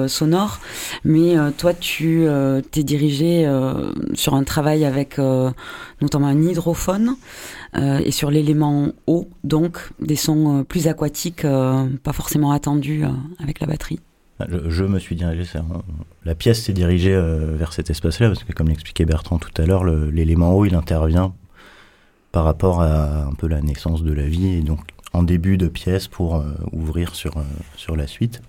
[1.04, 2.26] Mais toi, tu
[2.70, 3.50] t'es dirigé
[4.14, 5.18] sur un travail avec
[6.00, 7.16] notamment un hydrophone
[7.76, 13.08] euh, et sur l'élément eau, donc des sons plus aquatiques, euh, pas forcément attendus euh,
[13.42, 13.98] avec la batterie.
[14.48, 15.44] Je, je, me suis dirigé,
[16.24, 17.16] la pièce s'est dirigée
[17.56, 21.32] vers cet espace-là, parce que comme l'expliquait Bertrand tout à l'heure, l'élément eau, il intervient
[22.32, 24.80] par rapport à un peu la naissance de la vie, et donc
[25.12, 27.34] en début de pièce pour ouvrir sur,
[27.76, 28.42] sur la suite.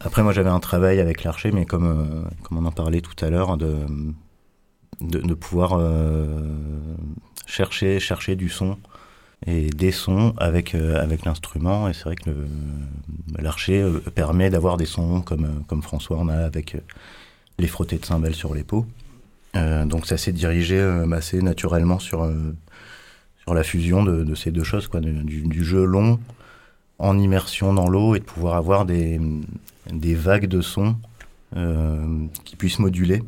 [0.00, 3.30] Après, moi, j'avais un travail avec l'archer, mais comme, comme on en parlait tout à
[3.30, 3.74] l'heure, de,
[5.00, 6.26] de, pouvoir euh,
[7.46, 8.78] chercher, chercher du son
[9.46, 11.88] et des sons avec, euh, avec l'instrument.
[11.88, 12.30] Et c'est vrai que
[13.38, 16.76] l'archer euh, permet d'avoir des sons comme, comme François en a avec
[17.58, 18.86] les frottés de cymbales sur les peaux.
[19.56, 20.80] Euh, donc ça s'est dirigé
[21.12, 22.30] assez naturellement sur,
[23.40, 26.20] sur la fusion de, de, ces deux choses, quoi, du, du, jeu long
[26.98, 29.20] en immersion dans l'eau et de pouvoir avoir des,
[29.92, 30.96] des vagues de sons
[32.44, 33.22] qui puissent moduler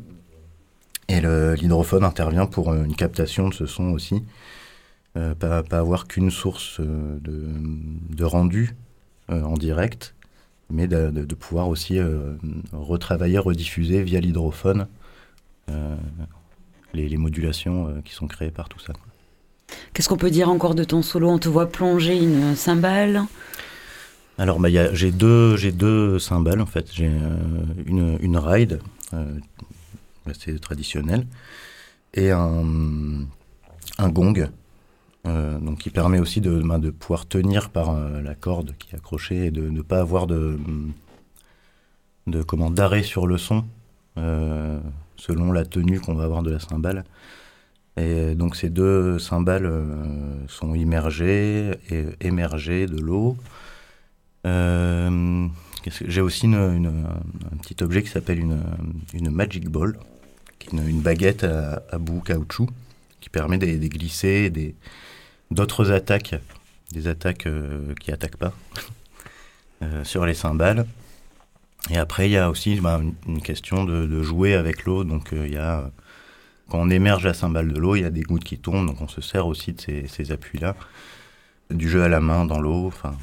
[1.07, 4.23] et l'hydrophone intervient pour une captation de ce son aussi.
[5.17, 7.45] Euh, pas, pas, avoir qu'une source euh, de,
[8.15, 8.77] de, rendu
[9.29, 10.15] euh, en direct,
[10.69, 12.35] mais de, pouvoir aussi euh,
[12.71, 14.87] retravailler, rediffuser via l'hydrophone
[15.69, 15.95] euh,
[16.93, 18.93] les, modulations qui sont créées par tout ça.
[19.93, 21.29] Qu'est-ce qu'on peut dire encore de ton solo?
[21.29, 23.23] On te voit plonger une cymbale
[24.37, 26.91] alors, bah, j'ai deux, deux cymbales en fait.
[26.91, 27.11] J'ai
[27.85, 28.79] une, une ride,
[30.33, 31.27] c'est traditionnel,
[32.13, 33.27] et un,
[33.99, 34.49] gong
[35.27, 38.97] Euh, qui permet aussi de, ben, de pouvoir tenir par euh, la corde qui est
[38.97, 40.57] accrochée et de ne pas avoir de,
[42.25, 43.63] de comment d'arrêt sur le son
[44.17, 44.79] euh,
[45.17, 47.03] selon la tenue qu'on va avoir de la cymbale.
[47.97, 53.37] Et donc ces deux cymbales euh, sont immergées et émergées de l'eau.
[54.45, 55.47] Euh,
[56.05, 57.07] J'ai aussi une- une-
[57.51, 58.61] un petit objet qui s'appelle une,
[59.13, 59.97] une magic ball,
[60.59, 62.69] qui est une, baguette à, bout caoutchouc
[63.19, 64.75] qui permet de, de glisser des
[65.49, 66.35] d'autres attaques,
[66.91, 68.53] des attaques euh, qui attaquent pas
[69.83, 70.85] euh, sur les cymbales.
[71.89, 75.03] Et après, il y a aussi ben, une, question de, de jouer avec l'eau.
[75.03, 75.89] Donc, euh, il y a
[76.69, 79.01] quand on émerge la cymbale de l'eau, il y a des gouttes qui tombent, donc
[79.01, 80.75] on se sert aussi de ces, ces appuis-là.
[81.69, 83.17] Du jeu à la main dans l'eau, enfin,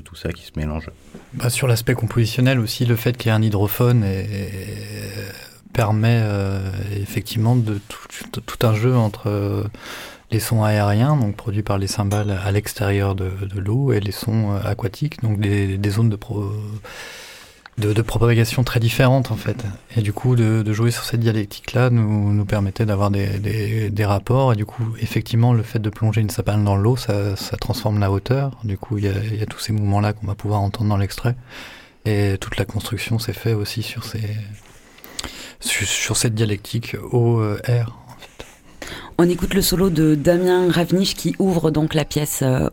[0.00, 0.90] tout ça qui se mélange.
[1.34, 4.50] Bah, sur l'aspect compositionnel aussi, le fait qu'il y ait un hydrophone et- et
[5.72, 6.58] permet euh,
[7.00, 9.64] effectivement tout, un jeu entre euh,
[10.32, 14.12] les sons aériens, donc produits par les cymbales à l'extérieur de, de l'eau, et les
[14.12, 16.52] sons euh, aquatiques, donc des, des zones de, pro,
[17.80, 19.64] de, propagation très différentes en fait.
[19.96, 24.52] Et du coup, de, jouer sur cette dialectique-là nous, nous permettait d'avoir des, des, rapports.
[24.52, 28.10] Et du coup, effectivement, le fait de plonger une sapale dans l'eau, ça, transforme la
[28.10, 28.58] hauteur.
[28.64, 31.34] Du coup, il y a, tous ces mouvements-là qu'on va pouvoir entendre dans l'extrait.
[32.04, 34.22] Et toute la construction s'est faite aussi sur, ces,
[35.60, 37.96] sur, cette dialectique eau-air.
[39.18, 42.68] On écoute le solo de Damien Ravnich qui ouvre donc la pièce euh.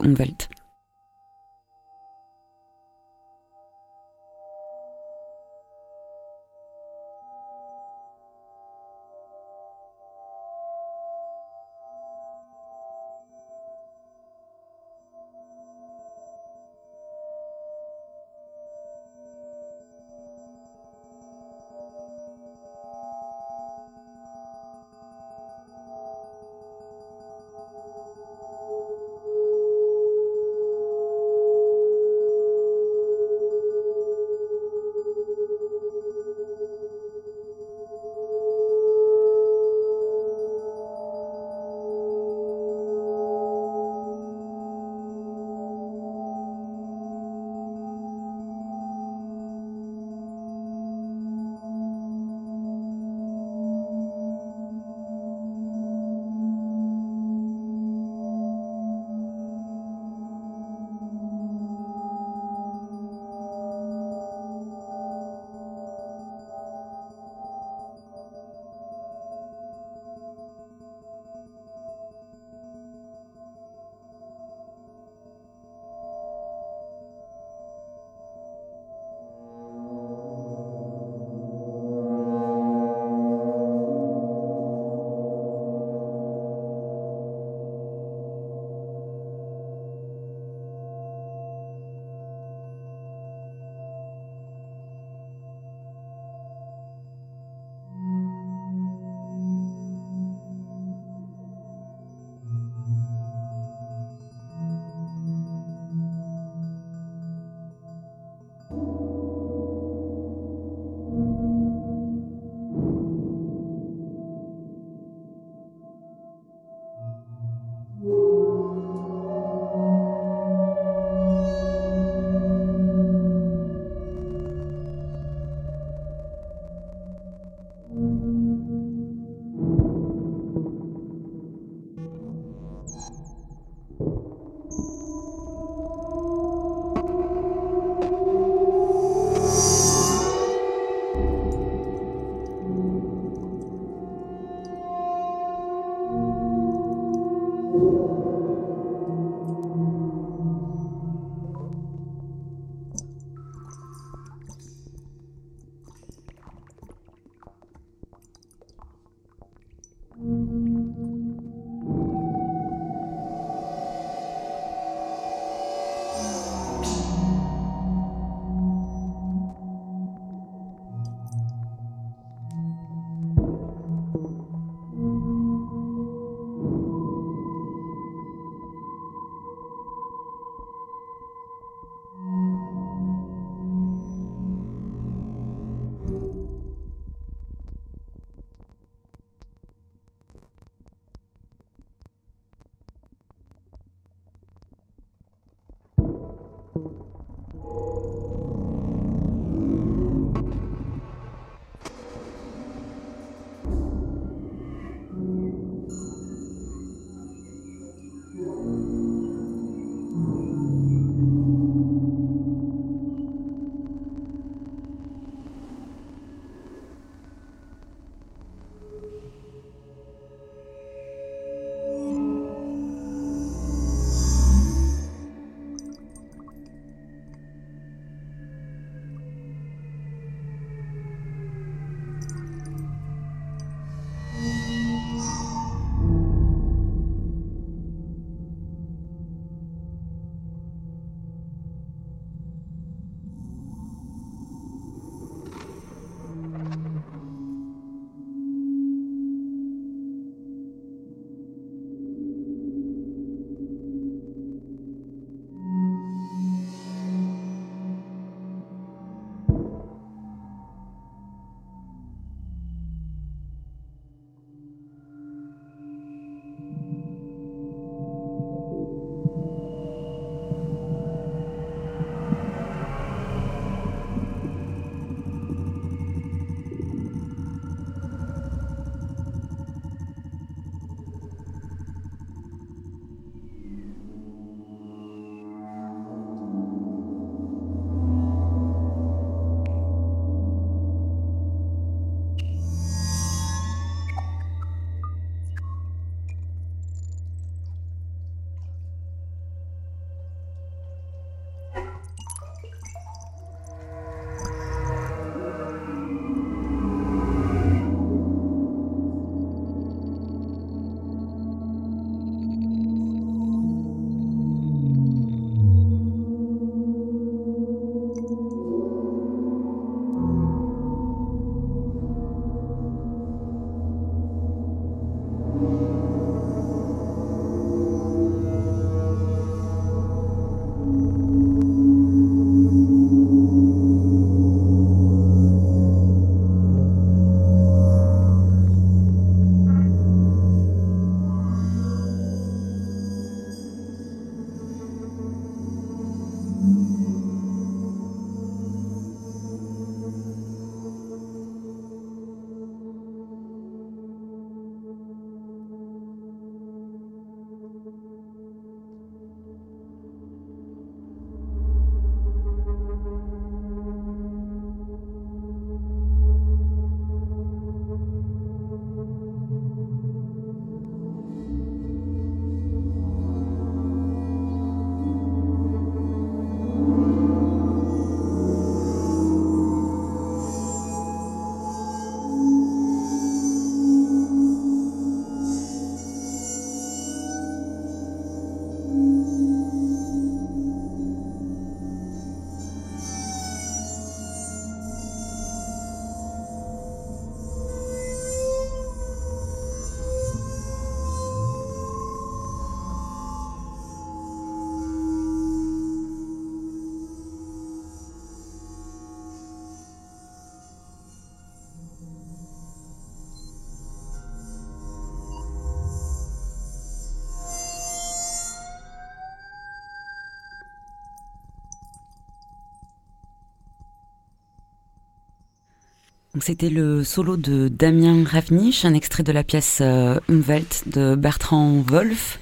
[426.41, 431.83] C'était le solo de Damien Ravnich, un extrait de la pièce euh, Umwelt de Bertrand
[431.87, 432.39] Wolff.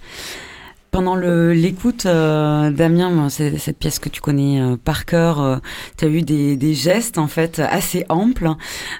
[0.96, 5.42] Pendant l'écoute, euh, Damien, cette pièce que tu connais euh, par cœur.
[5.42, 5.58] Euh,
[5.98, 8.52] tu as eu des, des, gestes en fait assez amples.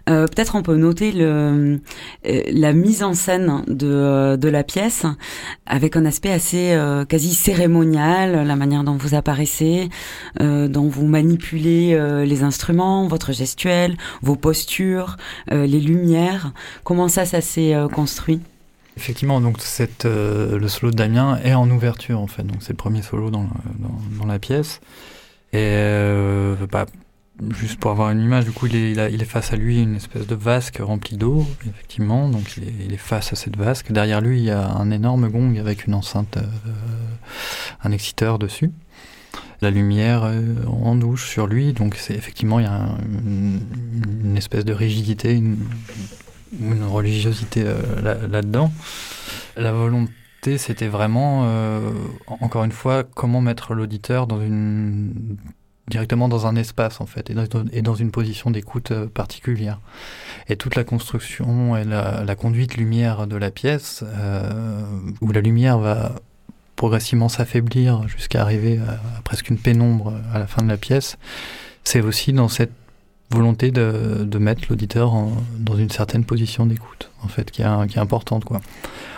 [0.10, 1.80] Euh, peut-être on peut noter le,
[2.26, 5.06] la mise en scène de, de la pièce
[5.66, 6.78] avec un aspect assez
[7.08, 9.90] quasi cérémonial, la manière dont vous apparaissez,
[10.42, 15.16] dont vous manipulez les instruments, votre gestuelle, vos postures,
[15.50, 16.52] les lumières.
[16.84, 18.42] Comment ça, ça s'est construit?
[18.98, 19.58] Effectivement, donc
[20.06, 23.30] euh, le solo de Damien est en ouverture en fait, donc c'est le premier solo
[23.30, 23.48] dans,
[24.26, 24.80] la pièce.
[25.52, 26.86] Et euh, bah,
[27.58, 30.36] juste pour avoir une image, du coup, il est, face à lui une espèce de
[30.36, 33.92] vasque remplie d'eau, effectivement, donc il est, face à cette vasque.
[33.92, 36.42] Derrière lui, il y a un énorme gong avec une enceinte, euh,
[37.84, 38.72] un exciteur dessus.
[39.62, 43.62] La lumière euh, en douche sur lui, donc effectivement il y a un, une,
[44.24, 45.58] une, espèce de rigidité, une,
[46.60, 48.72] une religiosité euh, là-dedans.
[49.58, 51.92] la volonté, c'était vraiment, euh,
[52.28, 54.28] encore une fois, comment mettre l'auditeur
[55.88, 59.80] directement dans un espace en fait et dans, une position d'écoute euh, particulière.
[60.48, 64.04] Et toute la construction et la, conduite lumière de la pièce,
[65.22, 66.14] où la lumière va
[66.76, 71.18] progressivement s'affaiblir jusqu'à arriver à, presque une pénombre à la fin de la pièce,
[71.84, 72.74] c'est aussi dans cette
[73.32, 75.14] volonté de, de mettre l'auditeur
[75.60, 78.62] dans une certaine position d'écoute, en fait, qui est, qui est importante, quoi.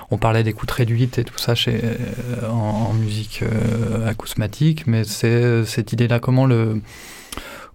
[0.10, 5.04] On parlait d'écoute réduite et tout ça chez, euh, en, en, musique euh, acousmatique, mais
[5.04, 6.82] c'est cette idée-là, comment le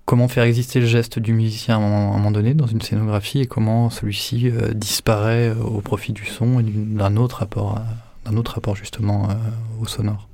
[0.04, 2.66] comment faire exister le geste du musicien à un moment, à un moment donné dans
[2.66, 7.80] une scénographie et comment celui-ci euh, disparaît au profit du son et d'un autre rapport,
[8.24, 9.34] d'un autre rapport justement euh,
[9.80, 10.28] au sonore.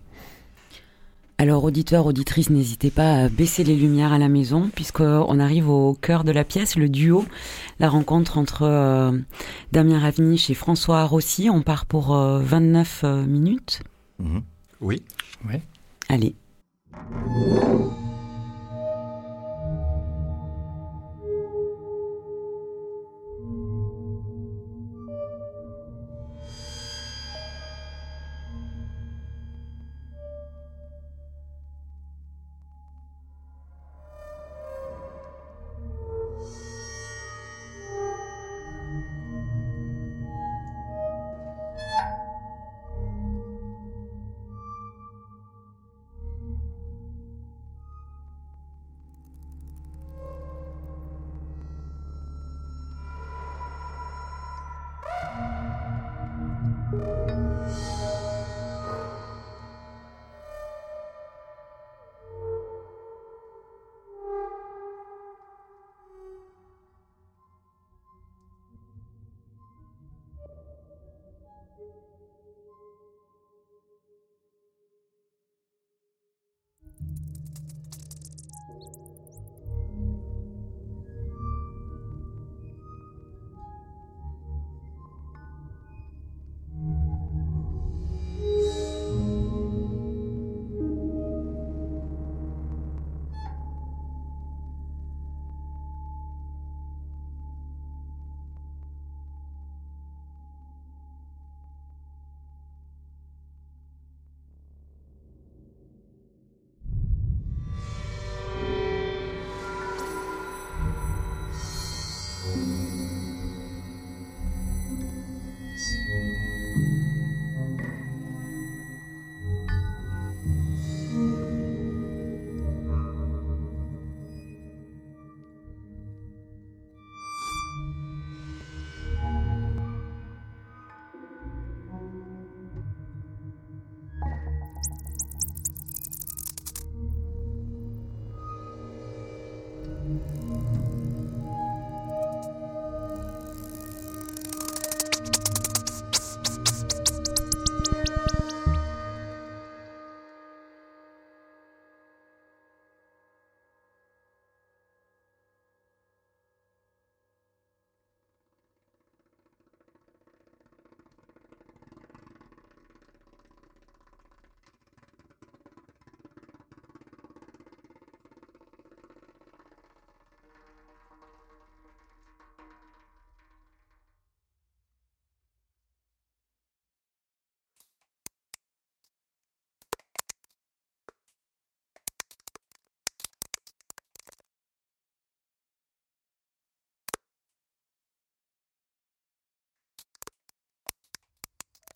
[1.40, 5.94] Alors auditeurs, auditrices, n'hésitez pas à baisser les lumières à la maison puisqu'on arrive au
[5.94, 7.24] cœur de la pièce, le duo,
[7.78, 9.16] la rencontre entre euh,
[9.70, 11.48] Damien Ravnich et François Rossi.
[11.48, 13.82] On part pour euh, 29 euh, minutes.
[14.18, 14.38] Mmh.
[14.80, 15.02] Oui.
[15.48, 15.60] Oui.
[16.08, 16.34] Allez.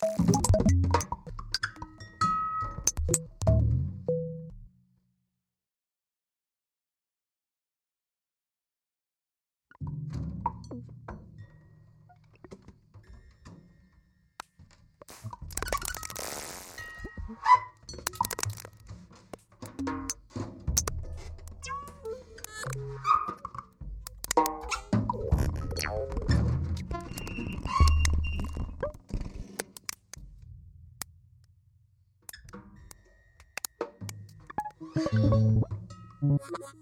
[0.03, 0.37] Thank
[3.47, 3.62] you.
[34.95, 36.82] うフ。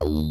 [0.00, 0.30] Oh,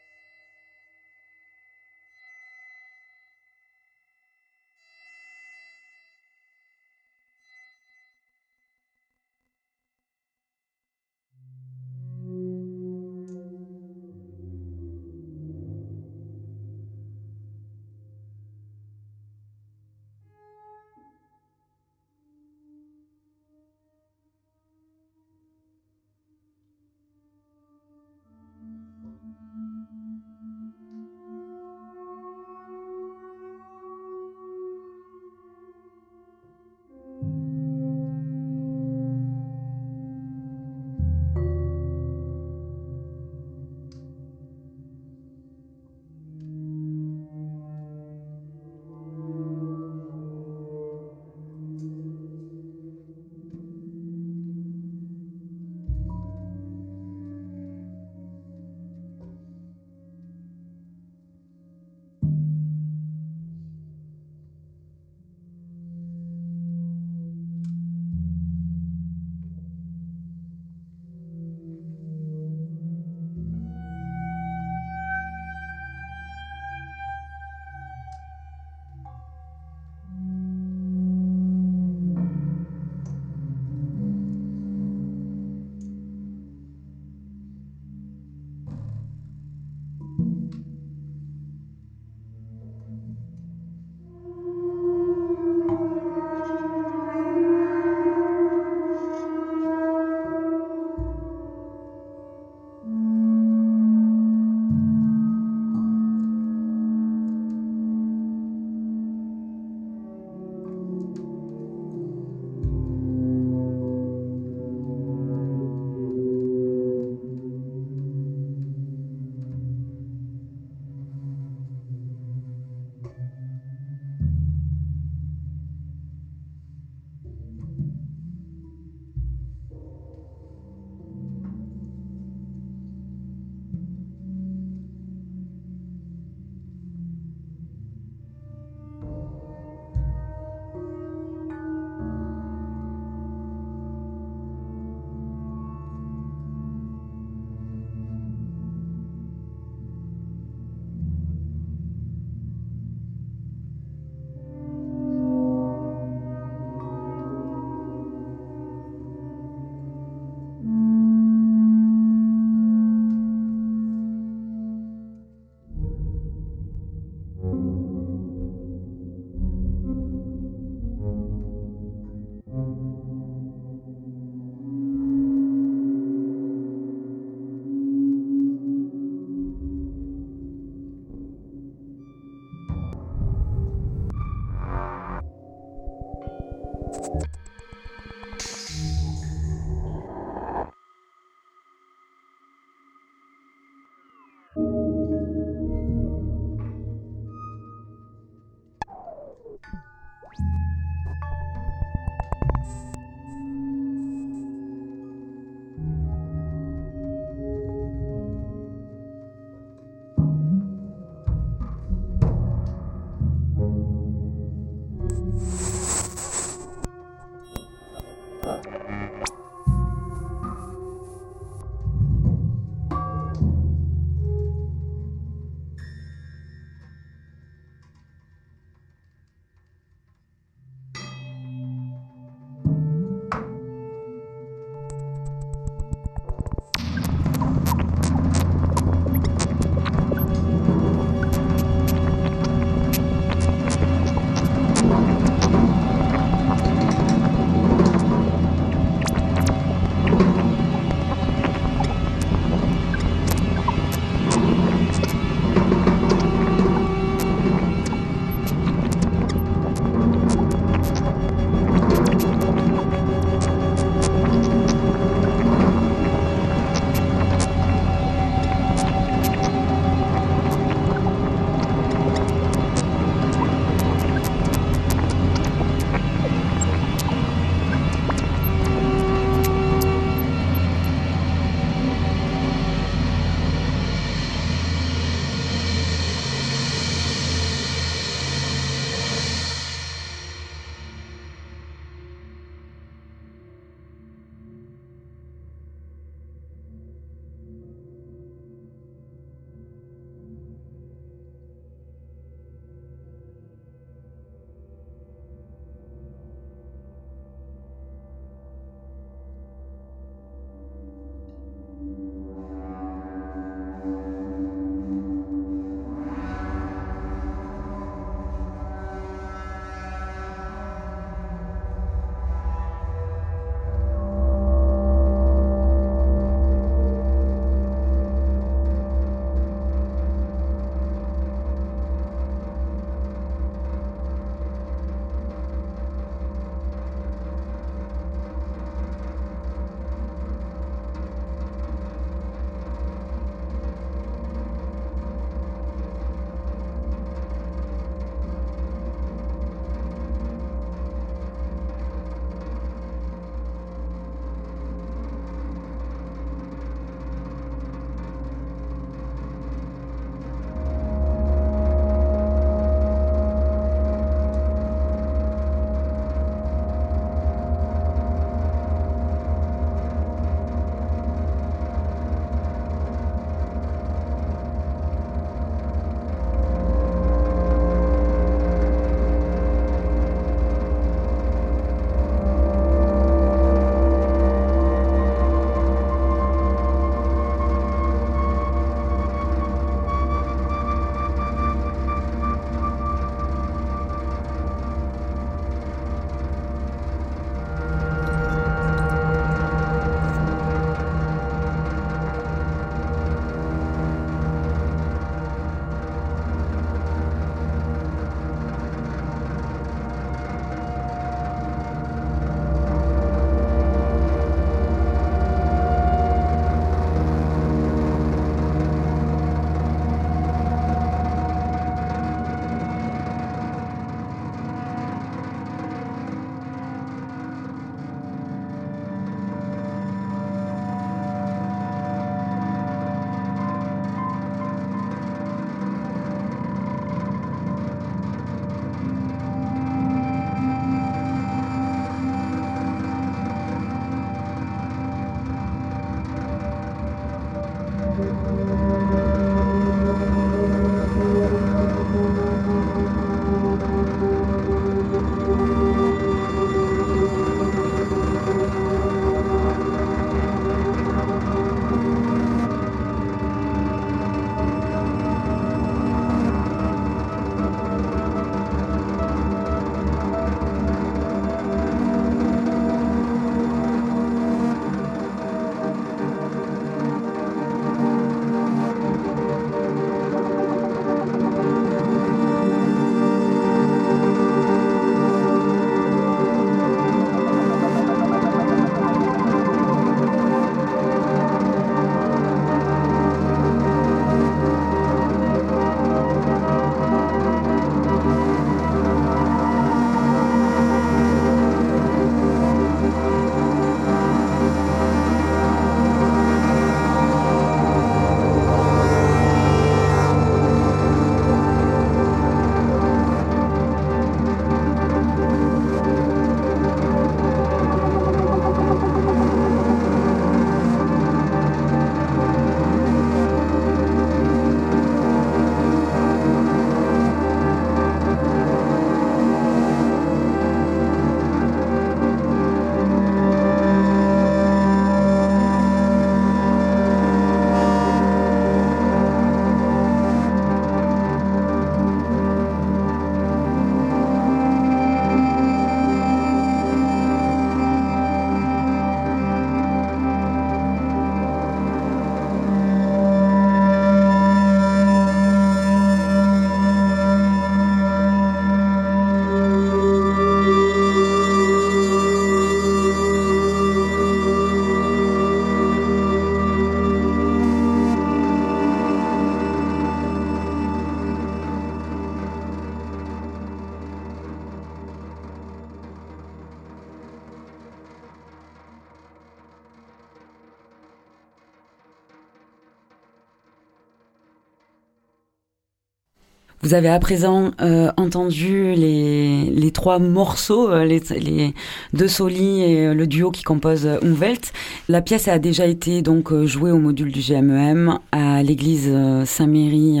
[586.66, 591.54] Vous avez à présent euh, entendu les, trois morceaux, euh, les,
[591.92, 594.52] deux solis et euh, le duo qui compose Umwelt.
[594.88, 598.92] La pièce a déjà été donc jouée au module du GMEM à l'église
[599.26, 600.00] Saint-Méry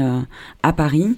[0.64, 1.16] à Paris.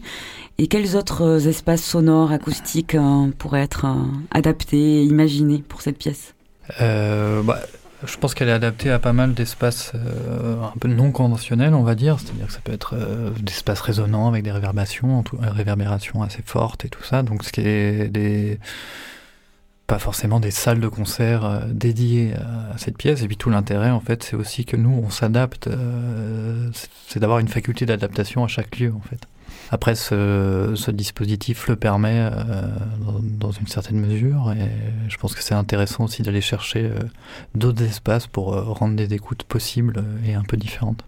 [0.59, 2.99] Et quels autres espaces sonores, acoustiques
[3.39, 3.87] pourraient être
[4.31, 6.35] adaptés, imaginés pour cette pièce?
[6.79, 7.63] Bah,
[8.05, 11.83] je pense qu'elle est adaptée à pas mal d'espaces euh, un peu non conventionnels, on
[11.83, 12.21] va dire.
[12.21, 16.85] C'est-à-dire que ça peut être euh, d'espaces résonnants avec des réverbérations, euh, réverbérations assez fortes
[16.85, 17.23] et tout ça.
[17.23, 18.59] Donc, ce qui est des
[19.89, 23.23] pas forcément des salles de concert dédiées à cette pièce.
[23.23, 25.67] Et puis tout l'intérêt, en fait, c'est aussi que nous, on s'adapte.
[27.07, 29.27] c'est d'avoir une faculté d'adaptation à chaque lieu, en fait.
[29.71, 32.63] Après, ce, ce dispositif le permet euh,
[33.05, 34.71] dans, dans une certaine mesure, et
[35.09, 36.99] je pense que c'est intéressant aussi d'aller chercher euh,
[37.55, 41.05] d'autres espaces pour euh, rendre des écoutes possibles et un peu différentes.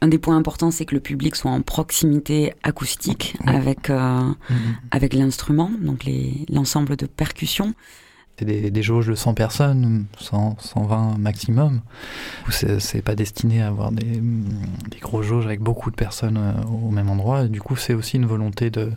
[0.00, 3.52] Un des points importants, c'est que le public soit en proximité acoustique Oui.
[3.54, 4.20] avec, euh,
[4.92, 6.08] avec l'instrument, donc
[6.50, 7.74] l'ensemble de percussions.
[8.38, 11.80] C'est des, jauges de 100 personnes, 100, 120 maximum.
[12.50, 14.04] C'est pas destiné à avoir des,
[14.90, 17.48] des gros jauges avec beaucoup de personnes euh, au même endroit.
[17.48, 18.92] Du coup, c'est aussi une volonté de,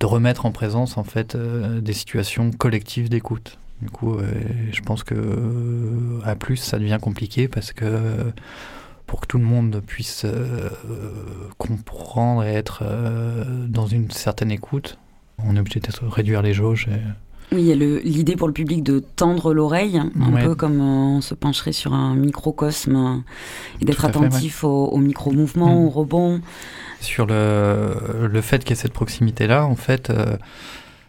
[0.00, 3.58] de remettre en présence en fait euh, des situations collectives d'écoute.
[3.80, 4.26] Du coup, euh,
[4.70, 8.30] je pense que à plus, ça devient compliqué parce que
[9.06, 10.26] pour que tout le monde puisse
[11.56, 12.84] comprendre et être
[13.66, 14.98] dans une certaine écoute,
[15.38, 16.88] on est obligé de réduire les jauges.
[17.52, 20.44] Oui, il y a l'idée pour le public de tendre l'oreille, un Ouais.
[20.44, 23.22] peu comme euh, on se pencherait sur un microcosme,
[23.80, 25.84] et d'être fait, attentif au, au micro-mouvement, Mm.
[25.86, 26.40] au rebond.
[27.00, 30.36] sur le, le fait qu'il y ait cette proximité-là, en fait, euh,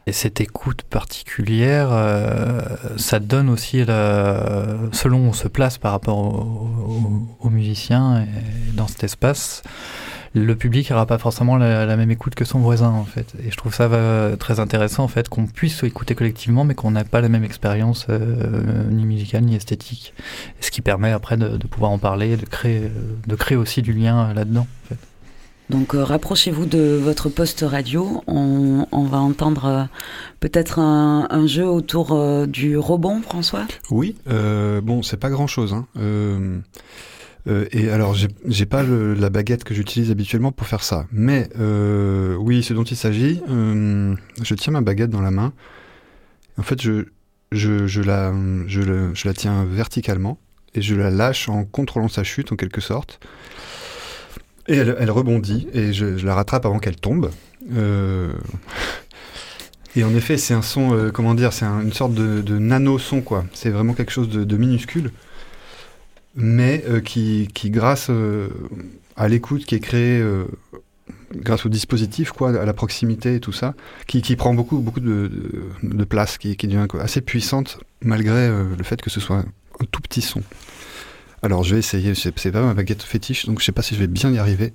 [0.08, 2.62] et cette écoute particulière, euh,
[2.98, 6.70] ça donne aussi, la, selon où on se place par rapport au-
[7.42, 9.62] au- aux musiciens et dans cet espace,
[10.34, 13.34] le public n'aura pas forcément la, la même écoute que son voisin, en fait.
[13.46, 16.92] Et je trouve ça euh, très intéressant, en fait, qu'on puisse écouter collectivement, mais qu'on
[16.92, 20.14] n'a pas la même expérience euh, ni musicale ni esthétique.
[20.60, 22.92] Et ce qui permet après de, de pouvoir en parler, de créer,
[23.28, 24.98] de créer aussi du lien là-dedans, en fait.
[25.70, 28.24] Donc euh, rapprochez-vous de votre poste radio.
[28.26, 29.84] On, on va entendre euh,
[30.40, 33.68] peut-être un, un jeu autour euh, du rebond, François?
[33.92, 35.74] Oui, euh, bon, c'est pas grand-chose.
[35.74, 35.86] Hein.
[37.50, 41.08] Euh, et alors, j'ai- pas la baguette que j'utilise habituellement pour faire ça.
[41.12, 45.54] Mais euh, oui, ce dont il s'agit, euh, je tiens ma baguette dans la main.
[46.58, 47.06] En fait, je,
[48.02, 48.32] la,
[49.34, 50.38] tiens verticalement
[50.76, 53.20] et je la lâche en contrôlant sa chute en quelque sorte.
[54.68, 57.32] Et elle, rebondit et je, la rattrape avant qu'elle tombe.
[59.96, 63.46] Et en effet, c'est un son, comment dire, c'est un- une sorte de, nano-son, quoi.
[63.54, 65.12] C'est vraiment quelque chose de minuscule,
[66.36, 68.50] mais euh, qui, qui, grâce euh,
[69.16, 70.46] à l'écoute qui est créée, euh,
[71.34, 73.76] grâce au dispositif, quoi, à la proximité et tout ça,
[74.08, 75.32] qui, qui prend beaucoup, beaucoup de,
[75.84, 79.86] de, de place, qui, qui devient assez puissante, malgré le fait que ce soit un
[79.92, 80.42] tout petit son.
[81.42, 84.00] Alors, je vais essayer, c'est pas ma baguette fétiche, donc je sais pas si je
[84.00, 84.74] vais bien y arriver.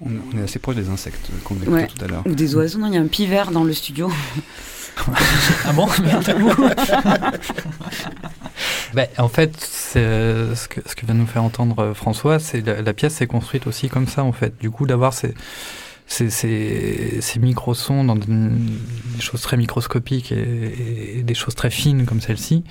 [0.00, 1.86] On, on est assez proche des insectes qu'on écoutait Ouais.
[1.86, 2.22] tout à l'heure.
[2.26, 2.78] Ou des oiseaux.
[2.78, 4.10] Non, il y a un pivert dans le studio.
[5.64, 5.88] Ah bon?
[8.94, 12.38] Ben, En fait, euh, ce, que, ce que vient de nous faire entendre euh, François,
[12.38, 14.52] c'est la, la pièce s'est construite aussi comme ça, en fait.
[14.60, 15.32] Du coup, d'avoir ces,
[16.06, 21.70] ces, ces, ces micro-sons dans des, des choses très microscopiques et, et des choses très
[21.70, 22.64] fines comme celle-ci,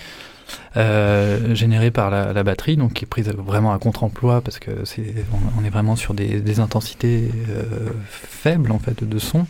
[0.77, 4.85] euh, générées par la, la batterie, donc qui est prise vraiment à contre-emploi parce que
[4.85, 7.63] c'est, on, on est vraiment sur des, des intensités euh,
[8.09, 9.45] faibles en fait de son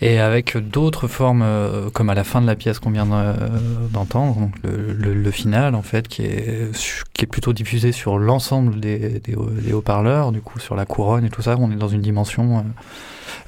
[0.00, 3.88] et avec d'autres formes euh, comme à la fin de la pièce qu'on vient de-
[3.92, 9.72] d'entendre donc le, final en fait qui est plutôt diffusé sur l'ensemble des, des, des
[9.72, 12.62] haut-parleurs du coup sur la couronne et tout ça on est dans une dimension euh,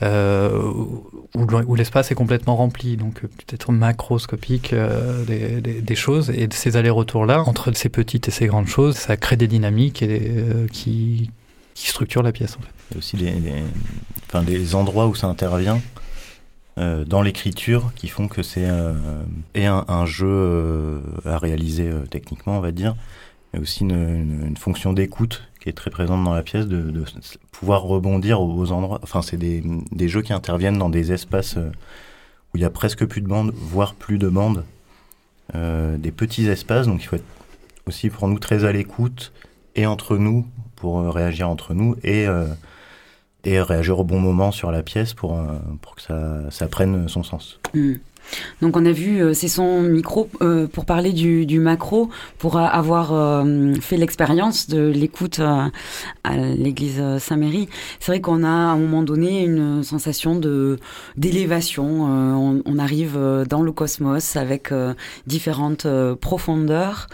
[0.03, 0.73] euh,
[1.35, 2.97] où, l'espace est complètement rempli.
[2.97, 6.31] Donc euh, peut-être macroscopique euh, des, choses.
[6.31, 10.03] Et ces allers-retours là entre ces petites et ces grandes choses ça crée des dynamiques
[10.03, 11.31] et, euh, qui
[11.75, 12.57] qui structurent la pièce.
[12.91, 13.63] Il y a aussi les, les-
[14.29, 15.81] enfin, les endroits où ça intervient
[16.81, 18.95] euh, dans l'écriture qui font que c'est euh,
[19.55, 22.97] et un, jeu euh, à réaliser techniquement, on va dire,
[23.53, 27.05] et aussi une, fonction d'écoute qui est très présente dans la pièce, de,
[27.53, 28.99] pouvoir rebondir aux, endroits.
[29.03, 29.63] Enfin, c'est des,
[29.93, 33.53] des jeux qui interviennent dans des espaces où il y a presque plus de bandes,
[33.55, 34.65] voire plus de bandes,
[35.53, 36.87] des petits espaces.
[36.87, 37.25] Donc, il faut être
[37.87, 39.33] aussi pour nous très à l'écoute
[39.77, 40.47] et entre nous
[40.77, 42.27] pour réagir entre nous et
[43.45, 45.45] et réagir au bon moment sur la pièce pour, euh,
[45.81, 47.59] pour que ça, ça prenne son sens.
[47.75, 47.95] Hmm.
[48.61, 53.45] Donc on a vu, euh, c'est son micro euh, pour parler du, macro, pour avoir
[53.81, 57.69] fait l'expérience de l'écoute à l'église Saint-Méry.
[57.99, 60.79] C'est vrai qu'on a à un moment donné une sensation de
[61.17, 62.63] d'élévation.
[62.65, 63.19] On, arrive
[63.49, 64.73] dans le cosmos avec
[65.27, 65.87] différentes
[66.21, 67.09] profondeurs.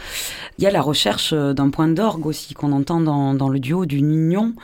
[0.58, 3.86] Il y a la recherche d'un point d'orgue aussi qu'on entend dans, dans le duo
[3.86, 4.54] du Nignon.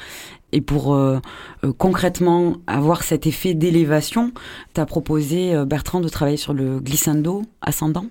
[0.53, 1.19] Et pour euh,
[1.65, 4.33] euh, concrètement avoir cet effet d'élévation,
[4.75, 8.07] tu as proposé, euh, Bertrand, de travailler sur le glissando ascendant?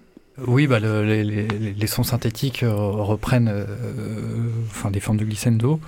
[0.47, 3.53] Oui, bah, le- les, sons synthétiques reprennent
[4.68, 5.80] enfin, des formes de glissando.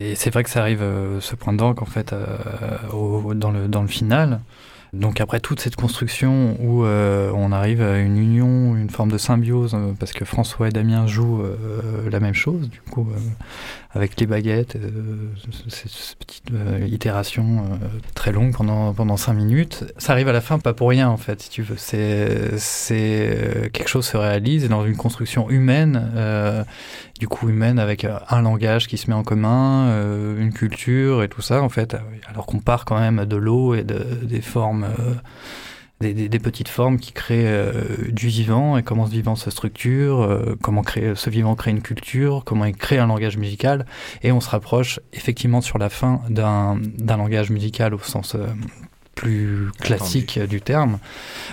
[0.00, 3.82] Et c'est vrai que ça arrive, euh, ce point d'orgue, en fait, dans, le, dans
[3.82, 4.40] le final.
[4.94, 9.74] Donc après toute cette construction où on arrive à une union, une forme de symbiose,
[9.98, 11.42] parce que François et Damien jouent
[12.10, 13.08] la même chose, du coup,
[13.94, 14.90] avec les baguettes, euh,
[15.68, 19.84] cette, petite euh, itération euh, très longue pendant, pendant cinq minutes.
[19.98, 21.76] Ça arrive à la fin pas pour rien, en fait, si tu veux.
[21.76, 26.10] C'est, c'est quelque chose se réalise dans une construction humaine,
[27.20, 29.88] du coup humaine avec un langage qui se met en commun,
[30.38, 31.96] une culture et tout ça, en fait,
[32.28, 34.86] alors qu'on part quand même de l'eau et de, des formes,
[36.02, 37.72] des, des- des petites formes qui créent euh,
[38.10, 41.80] du vivant et comment ce vivant se structure, euh, comment créer, ce vivant crée une
[41.80, 43.86] culture, comment il crée un langage musical,
[44.22, 46.78] et on se rapproche effectivement sur la fin d'un
[47.16, 48.46] langage musical au sens euh,
[49.14, 50.98] plus classique du terme.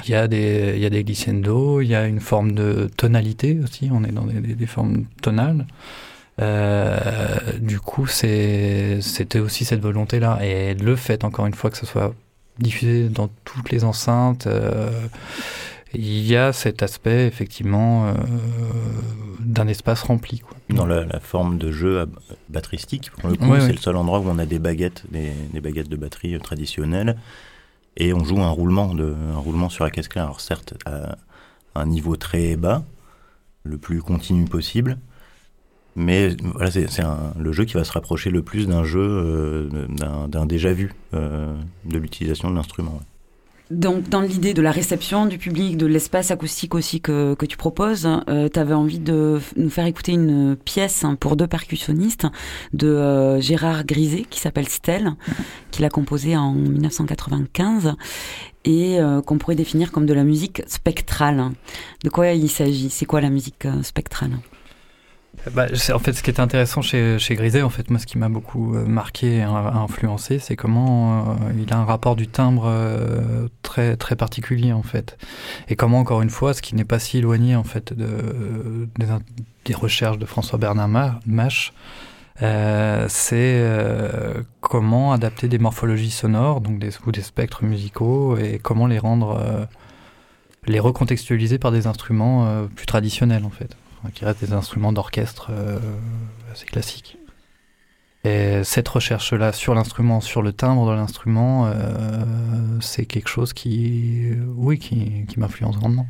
[0.06, 2.90] Il y a des, il y a des glissando, il y a une forme de
[2.98, 5.66] tonalité aussi, on est dans des, des- formes tonales.
[7.60, 10.40] Du coup, c'était aussi cette volonté-là.
[10.42, 12.14] Et le fait, encore une fois, que ce soit
[12.60, 14.92] diffusé dans toutes les enceintes, euh,
[15.94, 18.14] il y a cet aspect, effectivement, euh,
[19.40, 20.40] d'un espace rempli.
[20.40, 20.56] Quoi.
[20.70, 22.06] Dans la, la forme de jeu
[22.50, 23.72] batteristique, pour le coup, Ouais, c'est ouais.
[23.74, 27.18] le seul endroit où on a des baguettes, des, des baguettes de batterie euh, traditionnelles,
[27.98, 30.26] et on joue un roulement, de, un roulement sur la caisse claire.
[30.26, 31.18] Alors certes, à
[31.76, 32.84] un niveau très bas,
[33.64, 34.98] le plus continu possible,
[35.96, 36.88] mais voilà, c'est
[37.38, 39.70] le jeu qui va se rapprocher le plus d'un jeu, euh,
[40.28, 41.54] d'un déjà vu euh,
[41.86, 43.00] de l'utilisation de l'instrument.
[43.72, 48.10] Donc, dans l'idée de la réception du public, de l'espace acoustique aussi que, tu proposes,
[48.28, 52.26] tu avais envie de nous faire écouter une pièce pour deux percussionnistes
[52.74, 55.14] de euh, Gérard Griset, qui s'appelle Stell,
[55.70, 57.94] qu'il a composée en 1995
[58.66, 61.52] et euh, qu'on pourrait définir comme de la musique spectrale.
[62.04, 62.90] De quoi il s'agit?
[62.90, 64.32] C'est quoi la musique euh, spectrale?
[65.54, 68.18] Bah, en fait, ce qui est intéressant chez, chez Griset, en fait, moi, ce qui
[68.18, 72.66] m'a beaucoup euh, marqué et influencé, c'est comment euh, il a un rapport du timbre
[72.68, 75.18] euh, très très particulier, en fait,
[75.70, 78.88] et comment, encore une fois, ce qui n'est pas si éloigné, en fait, de,
[79.66, 81.74] des, recherches de François Bernard Ma- Mache,
[82.42, 88.60] euh, c'est euh, comment adapter des morphologies sonores, donc des, ou des spectres musicaux, et
[88.62, 89.66] comment les rendre, euh,
[90.68, 93.76] les recontextualiser par des instruments euh, plus traditionnels, en fait
[94.14, 95.80] qui restent des instruments d'orchestre euh,
[96.52, 97.18] assez classiques.
[98.26, 102.24] Et cette recherche-là sur l'instrument, sur le timbre de l'instrument, euh,
[102.82, 106.08] c'est quelque chose qui, oui, qui, qui m'influence grandement.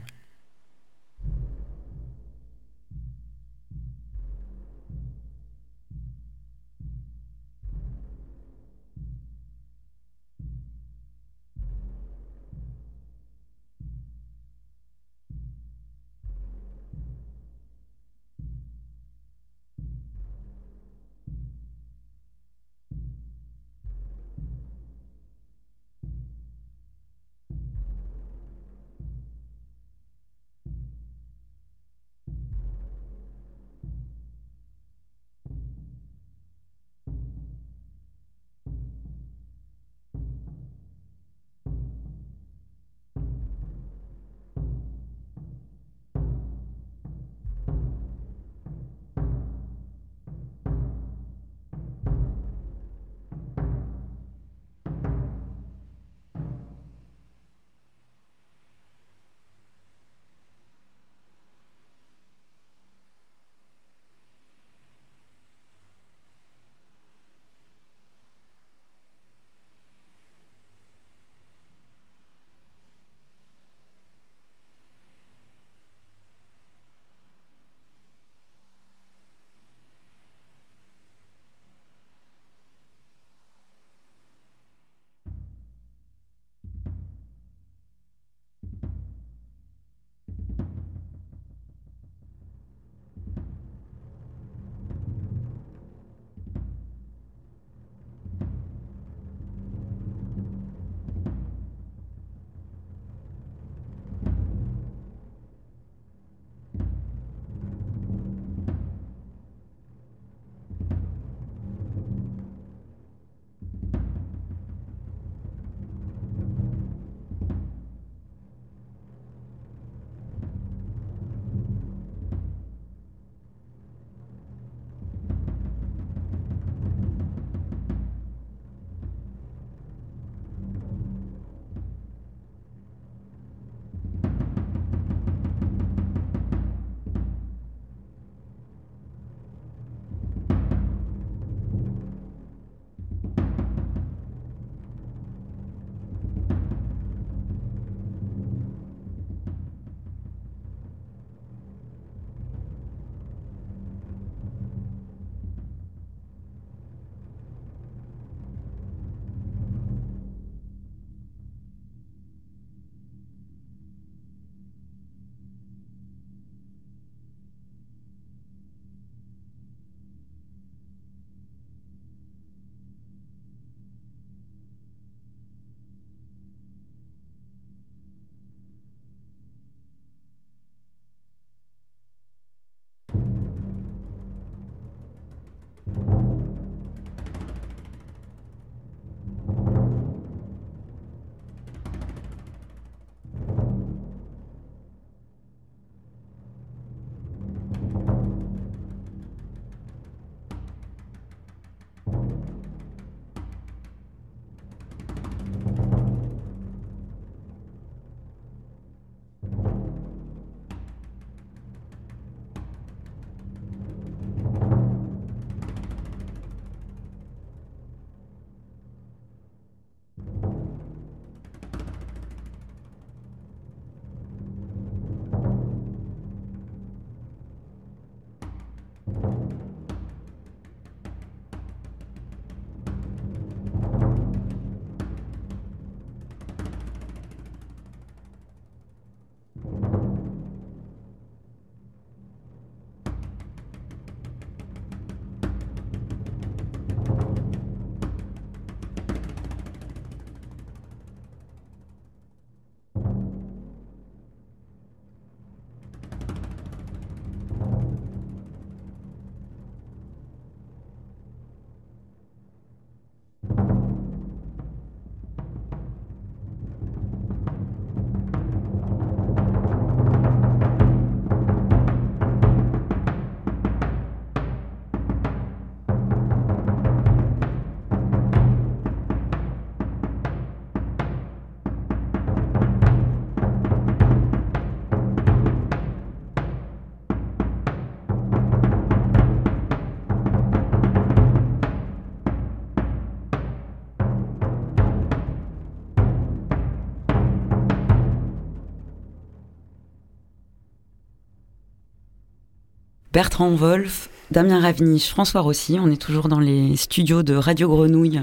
[303.20, 305.78] Bertrand Wolf, Damien Ravniche, François Rossi.
[305.78, 308.22] On est toujours dans les studios de Radio Grenouille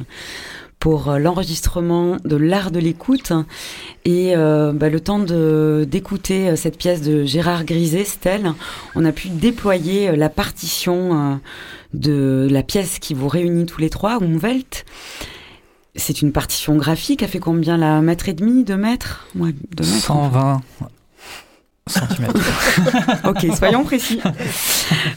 [0.79, 3.31] pour euh, l'enregistrement de l'art de l'écoute
[4.07, 8.55] et euh, bah, le temps d'écouter euh, cette pièce de Gérard Griset, Stella,
[8.95, 11.41] on a pu déployer la partition
[11.93, 14.87] de la pièce qui vous réunit tous les trois, Umwelt.
[15.95, 17.77] C'est une partition graphique, elle fait combien?
[17.77, 20.96] La mètre et demi, deux mètres, ouais, deux mètres 120 centimètres.
[23.25, 24.21] ok, soyons précis.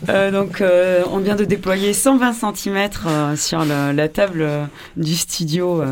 [0.07, 4.47] Euh, donc, euh, on vient de déployer 120 cm euh, sur la table
[4.95, 5.83] du studio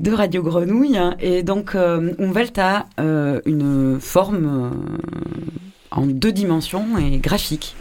[0.00, 0.98] de Radio Grenouille.
[1.20, 4.72] Et donc, Umwelt a une forme
[5.92, 7.76] en deux dimensions et graphique.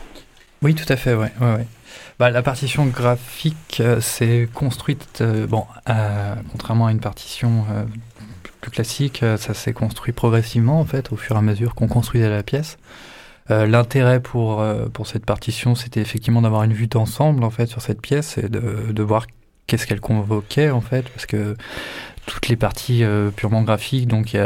[0.62, 1.32] Oui, tout à fait, ouais.
[1.42, 1.68] ouais, ouais.
[2.20, 5.66] Bah, la partition graphique, c'est construite, bon,
[6.52, 7.66] contrairement à une partition
[8.62, 11.88] plus classique, euh, ça s'est construit progressivement en fait au fur et à mesure qu'on
[11.88, 12.78] construisait la pièce.
[13.50, 17.66] Euh, l'intérêt pour, euh, pour cette partition, c'était effectivement d'avoir une vue d'ensemble en fait
[17.66, 19.26] sur cette pièce et de, de voir
[19.68, 21.56] qu'est-ce qu'elle convoquait en fait, parce que
[22.28, 23.04] toutes les parties
[23.36, 24.38] purement graphiques, donc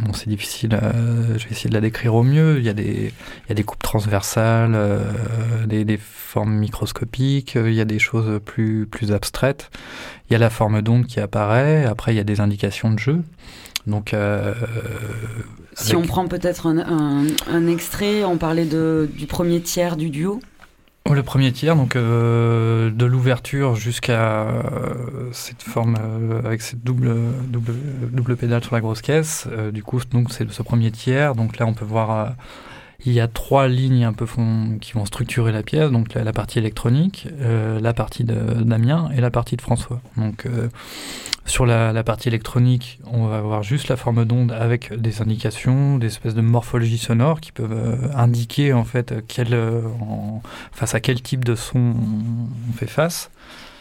[0.00, 2.58] bon c'est difficile, je vais essayer de la décrire au mieux.
[2.58, 3.12] Il y a des,
[3.44, 4.78] il y a des coupes transversales,
[5.66, 9.70] des, des, formes microscopiques, il y a des choses plus plus abstraites.
[10.28, 12.98] Il y a la forme d'onde qui apparaît, après il y a des indications de
[12.98, 13.22] jeu.
[13.86, 14.52] Donc, euh,
[15.72, 20.40] si on prend peut-être un, un, extrait, on parlait de, du premier tiers du duo.
[21.08, 25.96] Oh, le premier tiers, donc euh, de l'ouverture jusqu'à euh, cette forme
[26.44, 27.14] avec cette double,
[27.48, 27.72] double,
[28.12, 29.48] double pédale sur la grosse caisse.
[29.72, 31.34] du coup, donc c'est ce premier tiers.
[31.34, 32.34] Donc là, on peut voir
[33.04, 34.26] il y a trois lignes un peu
[34.80, 39.20] qui vont structurer la pièce, donc la, partie électronique, euh, la partie de Damien et
[39.20, 40.00] la partie de François.
[40.16, 40.68] Donc euh,
[41.46, 46.08] sur la, partie électronique, on va avoir juste la forme d'onde avec des indications, des
[46.08, 49.14] espèces de morphologie sonore qui peuvent euh, indiquer en fait
[50.72, 51.94] face à quel type de son
[52.68, 53.30] on fait face.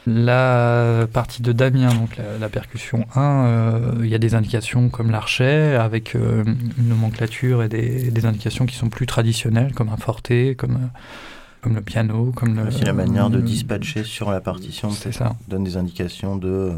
[0.09, 5.11] La partie de Damien, donc la, percussion 1, euh, il y a des indications comme
[5.11, 6.45] l'archet, avec euh,
[6.77, 10.99] une nomenclature et des, indications qui sont plus traditionnelles, comme un forté, comme, euh,
[11.59, 12.31] comme le piano.
[12.33, 15.35] Comme le, Aussi la manière de dispatcher sur la partition c'est ça.
[15.49, 16.71] donne des indications de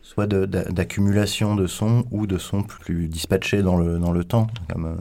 [0.00, 4.46] soit d'accumulation de, sons ou de sons plus dispatchés dans le, dans le temps.
[4.72, 4.96] Comme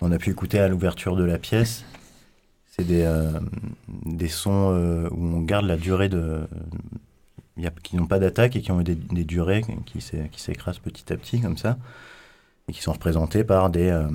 [0.00, 1.84] on a pu écouter à l'ouverture de la pièce,
[2.76, 3.30] c'est des, euh,
[4.04, 6.40] des sons euh, où on garde la durée de.
[7.56, 11.12] Y a, qui n'ont pas d'attaque et qui ont des, des durées qui s'écrasent petit
[11.12, 11.78] à petit comme ça
[12.68, 14.08] et qui sont représentés par des, euh,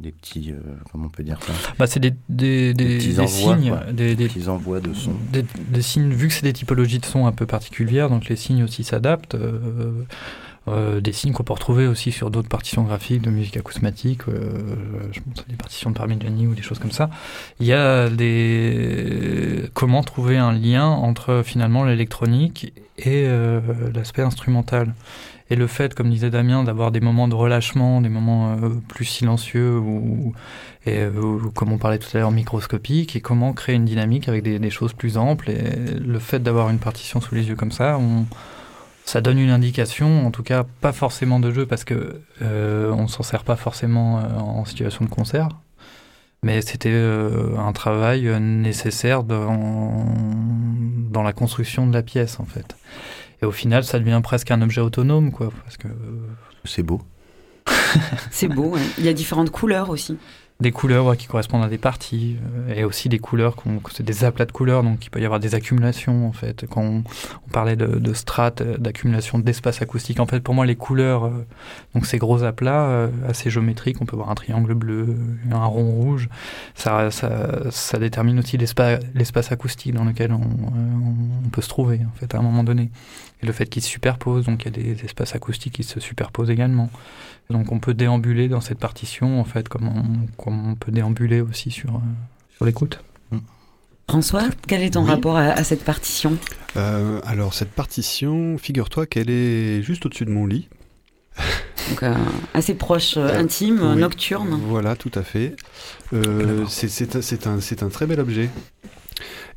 [0.00, 0.52] des petits.
[0.90, 1.52] comment on peut dire ça?
[1.78, 3.76] Bah, C'est des, des, des, petits envois, signes.
[3.92, 5.14] Des, petits envois de sons.
[5.30, 8.64] Des, signes, vu que c'est des typologies de sons un peu particulières, donc les signes
[8.64, 9.36] aussi s'adaptent.
[10.68, 14.50] Euh, des signes qu'on peut retrouver aussi sur d'autres partitions graphiques de musique acousmatique, euh,
[15.10, 17.08] je pense des partitions de Parmigiani ou des choses comme ça.
[17.60, 23.60] Il y a des comment trouver un lien entre finalement l'électronique et euh,
[23.94, 24.94] l'aspect instrumental.
[25.48, 28.56] Et le fait, comme disait Damien, d'avoir des moments de relâchement, des moments
[28.86, 30.32] plus silencieux ou,
[31.56, 34.70] comme on parlait tout à l'heure, microscopiques, et comment créer une dynamique avec des, des
[34.70, 35.50] choses plus amples.
[35.50, 38.26] Et le fait d'avoir une partition sous les yeux comme ça, on,
[39.04, 43.08] ça donne une indication, en tout cas pas forcément de jeu parce que euh, on
[43.08, 45.48] s'en sert pas forcément euh, en situation de concert,
[46.42, 50.06] mais c'était euh, un travail nécessaire dans,
[51.10, 52.76] dans la construction de la pièce en fait.
[53.42, 55.88] Et au final, ça devient presque un objet autonome, quoi, parce que
[56.64, 57.00] c'est beau.
[58.30, 58.76] c'est beau.
[58.98, 60.18] Il y a différentes couleurs aussi
[60.60, 62.36] des couleurs qui correspondent à des parties
[62.68, 63.56] euh, et aussi des couleurs,
[63.92, 66.66] c'est des aplats de couleurs, donc il peut y avoir des accumulations en fait.
[66.68, 67.02] Quand on,
[67.52, 71.46] parlait de, de strates, euh, d'accumulation d'espace acoustique, en fait pour moi les couleurs, euh,
[71.94, 75.16] donc ces gros aplats assez géométriques, on peut voir un triangle bleu,
[75.50, 76.28] un rond rouge,
[76.74, 82.16] ça, ça, ça détermine aussi l'espace acoustique dans lequel on, on, peut se trouver en
[82.18, 82.90] fait à un moment donné.
[83.42, 85.98] Et le fait qu'ils se superposent, donc il y a des espaces acoustiques qui se
[85.98, 86.90] superposent également.
[87.50, 91.70] Donc on peut déambuler dans cette partition, en fait, comme on, on peut déambuler aussi
[91.70, 92.00] sur, euh,
[92.54, 93.02] sur l'écoute.
[94.08, 96.36] François, quel est ton rapport à, cette partition?
[96.76, 100.68] Euh, Alors cette partition, figure-toi qu'elle est juste au-dessus de mon lit.
[101.90, 102.14] Donc euh,
[102.52, 104.60] assez proche, intime, nocturne.
[104.66, 105.54] Voilà, tout à fait.
[106.68, 108.50] c'est un, un, très bel objet.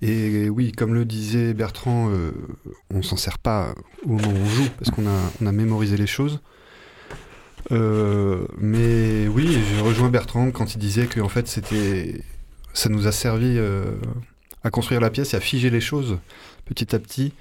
[0.04, 2.12] Et oui, comme le disait Bertrand,
[2.94, 3.74] on s'en sert pas
[4.06, 6.42] au moment où on joue, parce qu'on a, on a mémorisé les choses.
[7.72, 12.22] Euh, mais oui, je rejoins Bertrand quand il disait que en fait c'était,
[12.74, 13.96] ça nous a servi euh,
[14.64, 16.18] à construire la pièce et à figer les choses
[16.66, 17.34] petit à petit,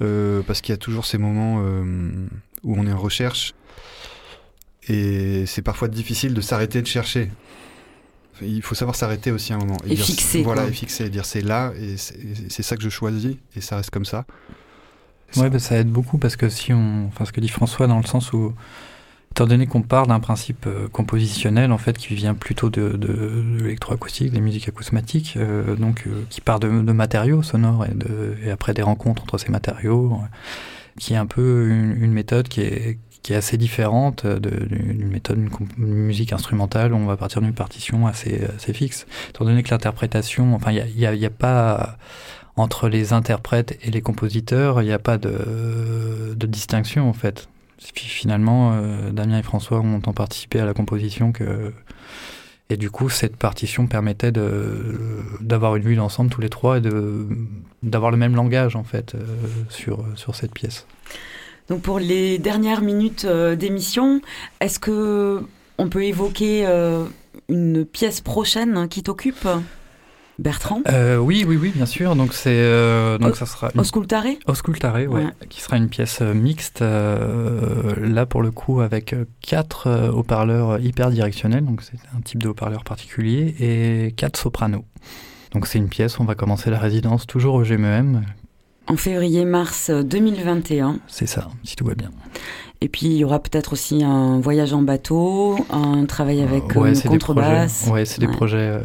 [0.00, 1.62] euh, parce qu'il y a toujours ces moments
[2.64, 3.54] où on est en recherche
[4.88, 7.30] et c'est parfois difficile de s'arrêter de chercher.
[8.40, 9.76] Il faut savoir s'arrêter aussi à un moment.
[9.86, 10.70] Et fixer, Voilà, quoi.
[10.70, 12.16] et fixer, et dire c'est là, et c'est
[12.48, 14.24] c'est ça que je choisis, et ça reste comme ça.
[15.36, 17.06] Ouais, bah, ça aide beaucoup parce que si on.
[17.06, 18.52] Enfin, ce que dit François, dans le sens où.
[19.32, 23.06] Étant donné qu'on part d'un principe euh, compositionnel, en fait, qui vient plutôt de, de,
[23.08, 27.94] de l'électroacoustique, des musiques acousmatiques, euh, donc euh, qui part de, de matériaux sonores et,
[27.94, 30.26] de, et après des rencontres entre ces matériaux, euh,
[31.00, 35.38] qui est un peu une, une méthode qui est, qui est assez différente d'une méthode,
[35.78, 39.06] une musique instrumentale où on va partir d'une partition assez, assez fixe.
[39.30, 41.96] Étant donné que l'interprétation, enfin, il n'y a, a- a pas
[42.56, 47.48] entre les interprètes et les compositeurs, il n'y a pas de, de distinction en fait.
[47.94, 51.72] Fi- Finalement, euh, Damien et François ont tant participé à la composition que.
[52.70, 56.82] Et du coup, cette partition permettait d'avoir une vue d'ensemble tous les trois et
[57.82, 59.18] d'avoir le même langage en fait euh,
[59.68, 60.86] sur, sur cette pièce.
[61.68, 64.22] Donc pour les dernières minutes euh, d'émission,
[64.60, 65.42] est-ce que
[65.76, 66.64] on peut évoquer
[67.48, 69.46] une pièce prochaine hein, qui t'occupe,
[70.38, 72.16] Bertrand Euh, oui, oui, oui, bien sûr.
[72.16, 75.26] Donc c'est euh, donc ça sera une Auscultare Auscultare, ouais, Ouais.
[75.50, 81.10] qui sera une pièce euh, mixte, euh, là pour le coup avec quatre haut-parleurs hyper
[81.10, 84.84] directionnels, donc c'est un type de haut-parleur particulier, et quatre sopranos.
[85.52, 88.22] Donc c'est une pièce, on va commencer la résidence toujours au GMEM,
[88.88, 90.98] en février-mars 2021.
[91.06, 92.10] c'est ça, si tout va bien.
[92.80, 96.92] Et puis il y aura peut-être aussi un voyage en bateau, un travail avec euh,
[96.92, 97.88] une contrebasse.
[97.92, 98.32] ouais, c'est des Ouais.
[98.32, 98.80] projets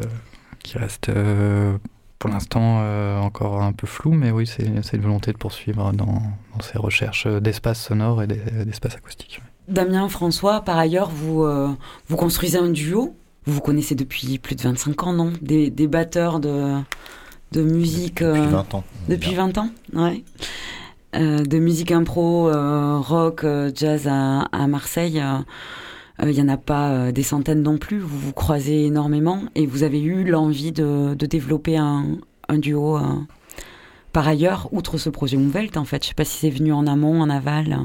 [0.67, 1.77] qui restent euh,
[2.19, 6.05] pour l'instant euh, encore un peu flous, mais oui, c'est une volonté de poursuivre dans,
[6.05, 9.41] dans ces recherches d'espace sonore et d'es- d'espace acoustique.
[9.67, 11.69] Damien, François, par ailleurs, vous, euh,
[12.07, 13.15] vous construisez un duo.
[13.45, 15.31] Vous vous connaissez depuis plus de 25 ans, non?
[15.41, 16.75] Des, des batteurs de,
[17.53, 18.21] de musique.
[18.23, 18.83] Depuis euh, 20 ans.
[19.09, 19.37] Depuis dire.
[19.45, 20.23] 20 ans, ouais.
[21.15, 25.21] Euh, de musique impro, euh, rock, euh, jazz à, à Marseille,
[26.23, 27.99] il n'y en a pas euh, des centaines non plus.
[27.99, 32.05] Vous vous croisez énormément et vous avez eu l'envie de, de développer un,
[32.49, 32.97] un duo.
[32.97, 33.01] euh,
[34.13, 36.87] par ailleurs, outre ce projet Umwelt, en fait, je sais pas si c'est venu en
[36.87, 37.77] amont, en aval.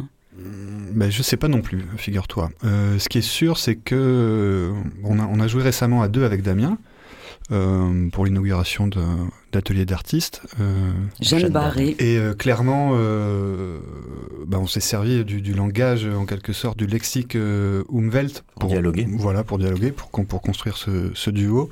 [0.95, 2.51] Ben, je sais pas non plus, figure-toi.
[2.65, 4.73] Euh, ce qui est sûr, c'est que euh,
[5.05, 6.79] on, a, on a joué récemment à deux avec Damien
[7.51, 9.01] euh, pour l'inauguration de-
[9.53, 10.43] d'ateliers d'artistes.
[10.61, 11.95] Euh, Jeanne Jeanne Barré.
[11.99, 13.79] et euh, clairement, euh,
[14.47, 18.69] ben, on s'est servi du, du langage, en quelque sorte, du lexique euh, Umwelt Pour
[18.69, 19.07] dialoguer.
[19.11, 21.71] Voilà, pour dialoguer, pour, pour construire ce, ce duo.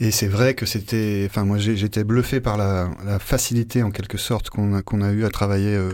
[0.00, 1.24] Et c'est vrai que c'était.
[1.28, 5.12] Enfin, moi, j'étais bluffé par la, la facilité, en quelque sorte, qu'on a, qu'on a
[5.12, 5.92] eu à travailler euh,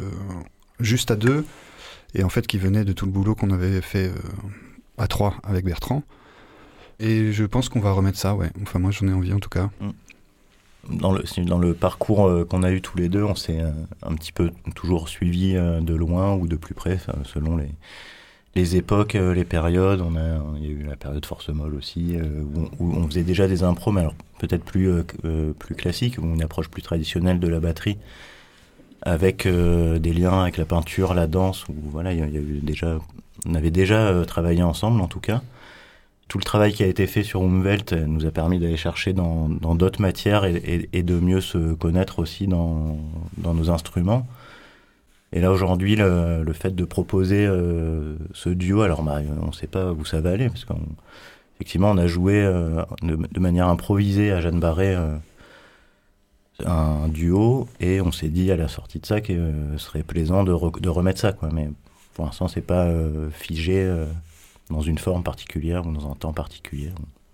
[0.81, 1.45] juste à deux.
[2.15, 4.15] Et en fait, qui venait de tout le boulot qu'on avait fait euh,
[4.97, 6.03] à trois avec Bertrand.
[7.01, 8.49] Et je pense qu'on va remettre ça, ouais.
[8.63, 9.69] Enfin, moi, j'en ai envie, en tout cas.
[10.91, 13.71] Dans le, dans le parcours euh, qu'on a eu tous les deux, on s'est euh,
[14.03, 17.69] un petit peu toujours suivi euh, de loin ou de plus près, selon les,
[18.55, 20.01] les époques, les périodes.
[20.01, 22.17] On a, il y a eu la période force molle aussi,
[22.81, 24.91] où, on, faisait déjà des impros, mais alors peut-être plus,
[25.59, 27.99] plus classiques, ou une approche plus traditionnelle de la batterie,
[29.03, 32.99] avec des liens avec la peinture, la danse, où voilà, il y a, eu déjà,
[33.47, 35.43] on avait déjà travaillé ensemble en tout cas.
[36.29, 39.15] Tout le travail qui a été fait sur Umwelt euh, nous a permis d'aller chercher
[39.15, 42.99] dans d'autres matières et, de mieux se connaître aussi dans,
[43.39, 44.27] nos instruments.
[45.33, 49.67] Et là aujourd'hui, le, fait de proposer euh, ce duo, alors bah, on ne sait
[49.67, 54.41] pas où ça va aller, parce qu'effectivement on a joué euh, de, manière improvisée à
[54.41, 55.17] Jeanne Barré euh,
[56.65, 60.03] un duo, et on s'est dit à la sortie de ça que euh, ce serait
[60.03, 61.35] plaisant de, re- de remettre ça.
[61.53, 61.69] Mais
[62.15, 64.07] pour l'instant, c'est pas euh, figé euh,
[64.71, 66.91] dans une forme particulière ou dans un temps particulier.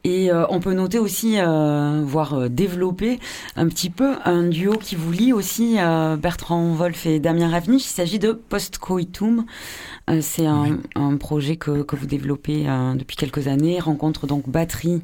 [0.06, 3.19] Et euh, on peut noter aussi, euh, voire euh, développer
[3.56, 7.86] un petit peu un duo qui vous lie aussi, euh, Bertrand Wolf et Damien Ravnich.
[7.86, 9.47] Il s'agit de Postcoitum.
[10.11, 13.81] Euh, C'est un, un projet que, que vous développez euh, depuis quelques années.
[13.81, 15.01] Rencontre donc batterie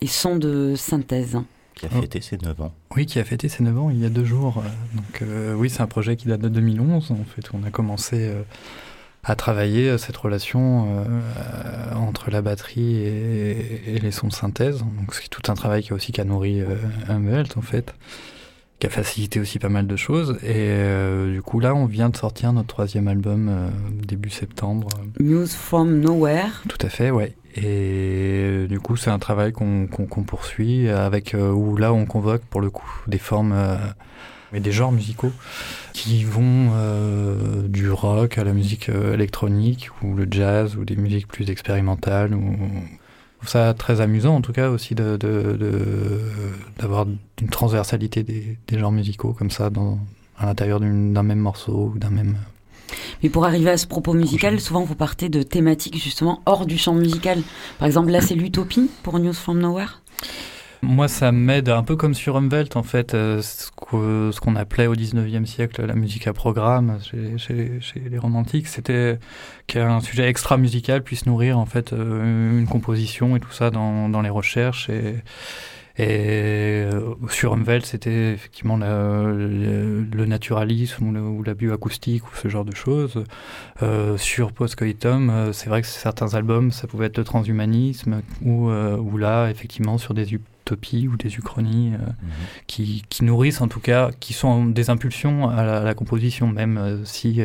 [0.00, 1.36] et son de synthèse.
[1.74, 2.72] Qui a fêté ses 9 ans.
[2.94, 4.62] Oui, qui a fêté ses 9 ans il y a deux jours.
[4.94, 7.10] Donc euh, oui, c'est un projet qui date de 2011.
[7.10, 8.42] En fait, on a commencé euh,
[9.24, 14.32] à travailler euh, cette relation euh, euh, entre la batterie et, et les sons de
[14.32, 14.80] synthèse.
[14.80, 16.76] Donc c'est tout un travail qui a aussi nourri euh,
[17.56, 17.94] en fait,
[18.78, 20.38] qui a facilité aussi pas mal de choses.
[20.42, 23.68] Et euh, du coup là, on vient de sortir notre troisième album euh,
[24.06, 24.88] début septembre.
[25.20, 26.62] News from Nowhere.
[26.68, 27.34] Tout à fait, ouais.
[27.56, 29.86] Et du coup, c'est un travail qu'on
[30.26, 33.54] poursuit avec où là, on convoque pour le coup des formes
[34.52, 35.32] et des genres musicaux
[35.92, 40.96] qui vont euh, du rock à la musique euh, électronique ou le jazz ou des
[40.96, 42.34] musiques plus expérimentales.
[42.34, 42.40] Ou...
[42.50, 46.20] Je trouve ça très amusant en tout cas aussi de de- de-
[46.78, 47.06] d'avoir
[47.40, 49.98] une transversalité des, des genres musicaux comme ça dans,
[50.38, 52.36] à l'intérieur d'un même morceau ou d'un même
[53.22, 56.78] Mais pour arriver à ce propos musical, souvent vous partez de thématiques justement hors du
[56.78, 57.42] champ musical.
[57.78, 60.00] Par exemple, là c'est l'utopie pour News from Nowhere.
[60.84, 64.94] Moi, ça m'aide un peu comme sur Umwelt, en fait, euh, ce qu'on appelait au
[64.94, 68.68] 19e siècle la musique à programme chez, les romantiques.
[68.68, 69.18] C'était
[69.66, 74.20] qu'un sujet extra musical puisse nourrir, en fait, euh, une composition et tout ça dans,
[74.20, 74.90] les recherches.
[74.90, 75.22] Et,
[76.00, 82.66] euh, sur Umwelt, c'était effectivement le, naturalisme ou, le, ou la bioacoustique ou ce genre
[82.66, 83.24] de choses.
[84.18, 89.48] Sur Postcoitum, c'est vrai que certains albums, ça pouvait être le transhumanisme ou, ou là,
[89.48, 90.26] effectivement, sur des
[90.64, 92.28] utopies ou des uchronies euh, mmh.
[92.66, 96.48] qui, qui, nourrissent en tout cas, qui sont des impulsions à la, à la composition,
[96.48, 97.40] même si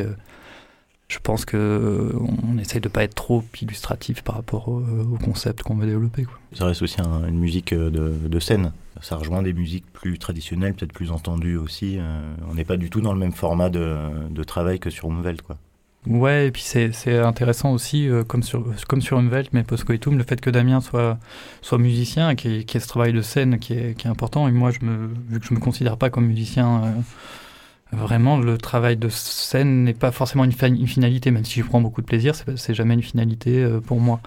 [1.10, 2.12] je pense que euh,
[2.48, 6.22] on essaye de pas être trop illustratif par rapport au, au concept qu'on veut développer.
[6.22, 6.38] Quoi.
[6.52, 8.72] Ça reste aussi un, une musique de, de, scène.
[9.02, 11.96] Ça rejoint des musiques plus traditionnelles, peut-être plus entendues aussi.
[11.98, 13.96] Euh, on n'est pas du tout dans le même format de,
[14.30, 15.58] de travail que sur Umwelt, quoi.
[16.06, 20.24] Ouais, et puis c'est intéressant aussi, euh, comme sur, comme sur Umwelt, mais Postcoitum, le
[20.24, 21.18] fait que Damien soit,
[21.60, 24.48] soit musicien, qui ait, qui ait ce travail de scène qui est, qui est important.
[24.48, 26.90] Et moi, je me, vu que je me considère pas comme musicien euh,
[27.92, 31.80] Vraiment, le travail de scène n'est pas forcément une, une, finalité, même si j'y prends
[31.80, 34.20] beaucoup de plaisir, c'est jamais une finalité euh, pour moi.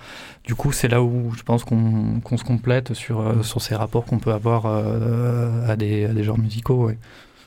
[0.43, 4.05] Du coup, c'est là où je pense qu'on qu se complète sur, sur ces rapports
[4.05, 6.91] qu'on peut avoir à, des, à des genres musicaux.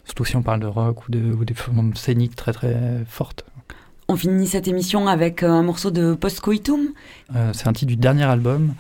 [0.07, 3.45] Surtout si on parle de rock ou, de, ou des formes scéniques très très fortes.
[4.09, 6.93] On finit cette émission avec un morceau de Postcoitum.
[7.53, 8.75] c'est un titre du dernier album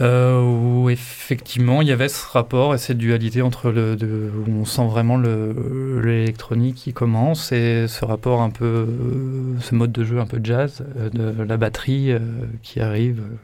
[0.00, 4.50] euh, où effectivement il y avait ce rapport et cette dualité entre le, de, où
[4.50, 10.04] on sent vraiment l'électronique qui commence et ce rapport un peu, euh, ce mode de
[10.04, 12.18] jeu un peu jazz euh, de la batterie euh,
[12.62, 13.36] qui arrive euh,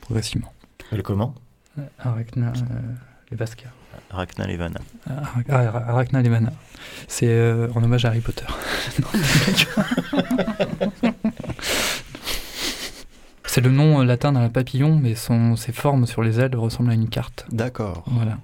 [0.00, 0.52] progressivement.
[0.92, 1.34] Elle comment?
[1.98, 2.52] Arachna
[3.30, 3.68] Levaska.
[4.14, 4.80] Arachna Levana.
[5.48, 6.52] Arachna Levana.
[7.08, 8.46] C'est en hommage à Harry Potter.
[13.46, 16.94] C'est le nom latin d'un papillon, mais son, ses formes sur les ailes ressemblent à
[16.94, 17.46] une carte.
[17.52, 18.02] D'accord.
[18.06, 18.38] Voilà,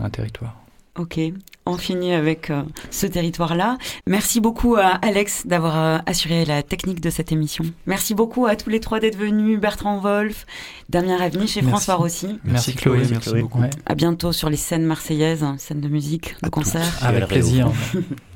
[0.00, 0.56] un territoire.
[0.98, 1.20] Ok,
[1.66, 3.76] on finit avec euh, ce territoire-là.
[4.06, 7.64] Merci beaucoup à Alex d'avoir euh, assuré la technique de cette émission.
[7.86, 10.46] Merci beaucoup à tous les trois d'être venus, Bertrand Wolf,
[10.88, 11.68] Damien Ravnich et merci.
[11.68, 12.26] François Rossi.
[12.26, 13.60] Merci, merci Chloé, merci, merci beaucoup.
[13.60, 13.70] Ouais.
[13.84, 16.86] À bientôt sur les scènes marseillaises, scènes de musique, de concert.
[17.02, 17.70] Avec plaisir.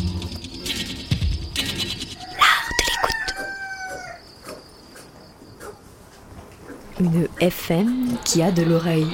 [8.31, 9.07] Qui a de l'oreille.